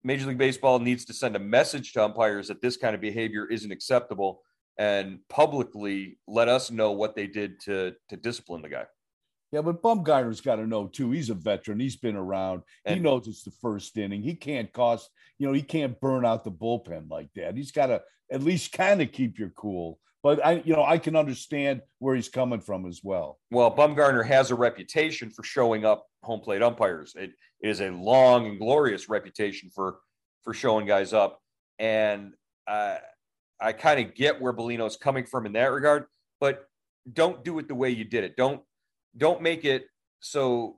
Major 0.03 0.27
League 0.27 0.37
Baseball 0.37 0.79
needs 0.79 1.05
to 1.05 1.13
send 1.13 1.35
a 1.35 1.39
message 1.39 1.93
to 1.93 2.03
umpires 2.03 2.47
that 2.49 2.61
this 2.61 2.77
kind 2.77 2.95
of 2.95 3.01
behavior 3.01 3.45
isn't 3.49 3.71
acceptable 3.71 4.41
and 4.77 5.19
publicly 5.29 6.17
let 6.27 6.47
us 6.47 6.71
know 6.71 6.91
what 6.91 7.15
they 7.15 7.27
did 7.27 7.59
to 7.61 7.93
to 8.09 8.17
discipline 8.17 8.61
the 8.61 8.69
guy. 8.69 8.85
Yeah, 9.53 9.61
but 9.61 9.83
Bumgarner's 9.83 10.41
got 10.41 10.55
to 10.55 10.65
know 10.65 10.87
too. 10.87 11.11
He's 11.11 11.29
a 11.29 11.35
veteran. 11.35 11.79
He's 11.79 11.95
been 11.95 12.15
around. 12.15 12.63
And, 12.85 12.95
he 12.95 13.01
knows 13.01 13.27
it's 13.27 13.43
the 13.43 13.51
first 13.61 13.95
inning. 13.97 14.23
He 14.23 14.33
can't 14.33 14.73
cost, 14.73 15.11
you 15.37 15.45
know, 15.45 15.53
he 15.53 15.61
can't 15.61 16.01
burn 16.01 16.25
out 16.25 16.43
the 16.43 16.51
bullpen 16.51 17.07
like 17.07 17.29
that. 17.35 17.55
He's 17.55 17.71
got 17.71 17.87
to 17.87 18.01
at 18.31 18.41
least 18.41 18.71
kind 18.71 18.99
of 18.99 19.11
keep 19.11 19.37
your 19.37 19.51
cool. 19.51 19.99
But 20.23 20.43
I, 20.43 20.63
you 20.65 20.73
know, 20.73 20.83
I 20.83 20.97
can 20.97 21.15
understand 21.15 21.81
where 21.99 22.15
he's 22.15 22.29
coming 22.29 22.61
from 22.61 22.87
as 22.87 23.01
well. 23.03 23.37
Well, 23.51 23.75
Bumgarner 23.75 24.25
has 24.25 24.49
a 24.49 24.55
reputation 24.55 25.29
for 25.29 25.43
showing 25.43 25.85
up 25.85 26.07
home 26.23 26.39
plate 26.39 26.63
umpires. 26.63 27.13
It 27.15 27.33
is 27.61 27.79
a 27.81 27.91
long 27.91 28.47
and 28.47 28.57
glorious 28.57 29.07
reputation 29.07 29.69
for 29.69 29.99
for 30.43 30.55
showing 30.55 30.87
guys 30.87 31.13
up. 31.13 31.39
And 31.77 32.33
uh, 32.67 32.97
I 33.63 33.73
kind 33.73 33.99
of 33.99 34.13
get 34.13 34.41
where 34.41 34.53
Bellino's 34.53 34.97
coming 34.97 35.25
from 35.25 35.45
in 35.45 35.53
that 35.53 35.71
regard, 35.71 36.05
but 36.39 36.67
don't 37.11 37.43
do 37.43 37.59
it 37.59 37.67
the 37.67 37.75
way 37.75 37.89
you 37.89 38.03
did 38.03 38.23
it. 38.23 38.35
Don't 38.35 38.61
don't 39.17 39.41
make 39.41 39.65
it 39.65 39.85
so 40.19 40.77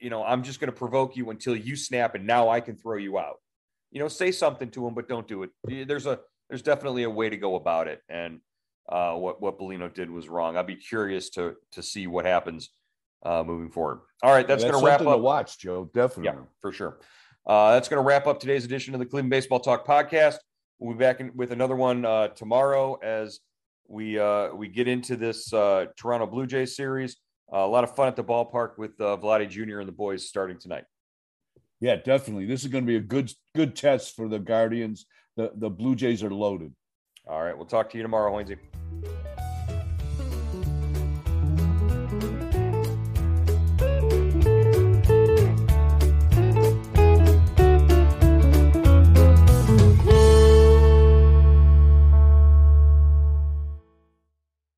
you 0.00 0.10
know 0.10 0.24
I'm 0.24 0.42
just 0.42 0.60
going 0.60 0.70
to 0.70 0.76
provoke 0.76 1.16
you 1.16 1.30
until 1.30 1.56
you 1.56 1.76
snap 1.76 2.14
and 2.14 2.26
now 2.26 2.48
I 2.48 2.60
can 2.60 2.76
throw 2.76 2.96
you 2.96 3.18
out. 3.18 3.36
You 3.90 4.00
know, 4.00 4.08
say 4.08 4.32
something 4.32 4.70
to 4.70 4.86
him, 4.86 4.94
but 4.94 5.08
don't 5.08 5.28
do 5.28 5.44
it. 5.44 5.50
There's 5.88 6.06
a 6.06 6.18
there's 6.48 6.62
definitely 6.62 7.04
a 7.04 7.10
way 7.10 7.30
to 7.30 7.36
go 7.36 7.54
about 7.54 7.88
it, 7.88 8.02
and 8.08 8.40
uh, 8.88 9.14
what 9.14 9.40
what 9.40 9.58
Bellino 9.58 9.92
did 9.92 10.10
was 10.10 10.28
wrong. 10.28 10.56
I'd 10.56 10.66
be 10.66 10.76
curious 10.76 11.30
to 11.30 11.54
to 11.72 11.82
see 11.82 12.06
what 12.06 12.24
happens 12.24 12.70
uh, 13.24 13.42
moving 13.44 13.70
forward. 13.70 14.00
All 14.22 14.32
right, 14.32 14.46
that's, 14.46 14.62
that's 14.62 14.72
going 14.72 14.82
to 14.82 14.86
wrap 14.86 15.00
up. 15.00 15.16
To 15.16 15.18
watch 15.18 15.58
Joe, 15.58 15.90
definitely. 15.94 16.40
Yeah, 16.40 16.46
for 16.60 16.72
sure. 16.72 16.98
Uh, 17.46 17.72
that's 17.72 17.88
going 17.88 18.02
to 18.02 18.06
wrap 18.06 18.26
up 18.26 18.40
today's 18.40 18.64
edition 18.64 18.94
of 18.94 19.00
the 19.00 19.06
Cleveland 19.06 19.30
Baseball 19.30 19.60
Talk 19.60 19.86
podcast. 19.86 20.36
We'll 20.84 20.92
be 20.92 20.98
back 20.98 21.20
in, 21.20 21.32
with 21.34 21.50
another 21.50 21.76
one 21.76 22.04
uh, 22.04 22.28
tomorrow 22.28 22.98
as 23.02 23.40
we 23.88 24.18
uh, 24.18 24.54
we 24.54 24.68
get 24.68 24.86
into 24.86 25.16
this 25.16 25.50
uh, 25.50 25.86
Toronto 25.96 26.26
Blue 26.26 26.46
Jays 26.46 26.76
series. 26.76 27.16
Uh, 27.50 27.60
a 27.60 27.66
lot 27.66 27.84
of 27.84 27.96
fun 27.96 28.06
at 28.06 28.16
the 28.16 28.22
ballpark 28.22 28.76
with 28.76 28.90
uh, 29.00 29.16
Vladdy 29.16 29.48
Jr. 29.48 29.78
and 29.78 29.88
the 29.88 29.92
boys 29.92 30.28
starting 30.28 30.58
tonight. 30.58 30.84
Yeah, 31.80 31.96
definitely. 31.96 32.44
This 32.44 32.64
is 32.64 32.68
going 32.68 32.84
to 32.84 32.86
be 32.86 32.96
a 32.96 33.00
good 33.00 33.32
good 33.54 33.74
test 33.74 34.14
for 34.14 34.28
the 34.28 34.38
Guardians. 34.38 35.06
The 35.38 35.52
the 35.54 35.70
Blue 35.70 35.94
Jays 35.94 36.22
are 36.22 36.30
loaded. 36.30 36.74
All 37.26 37.42
right, 37.42 37.56
we'll 37.56 37.64
talk 37.64 37.88
to 37.88 37.96
you 37.96 38.02
tomorrow, 38.02 38.30
Hoynesy. 38.30 38.58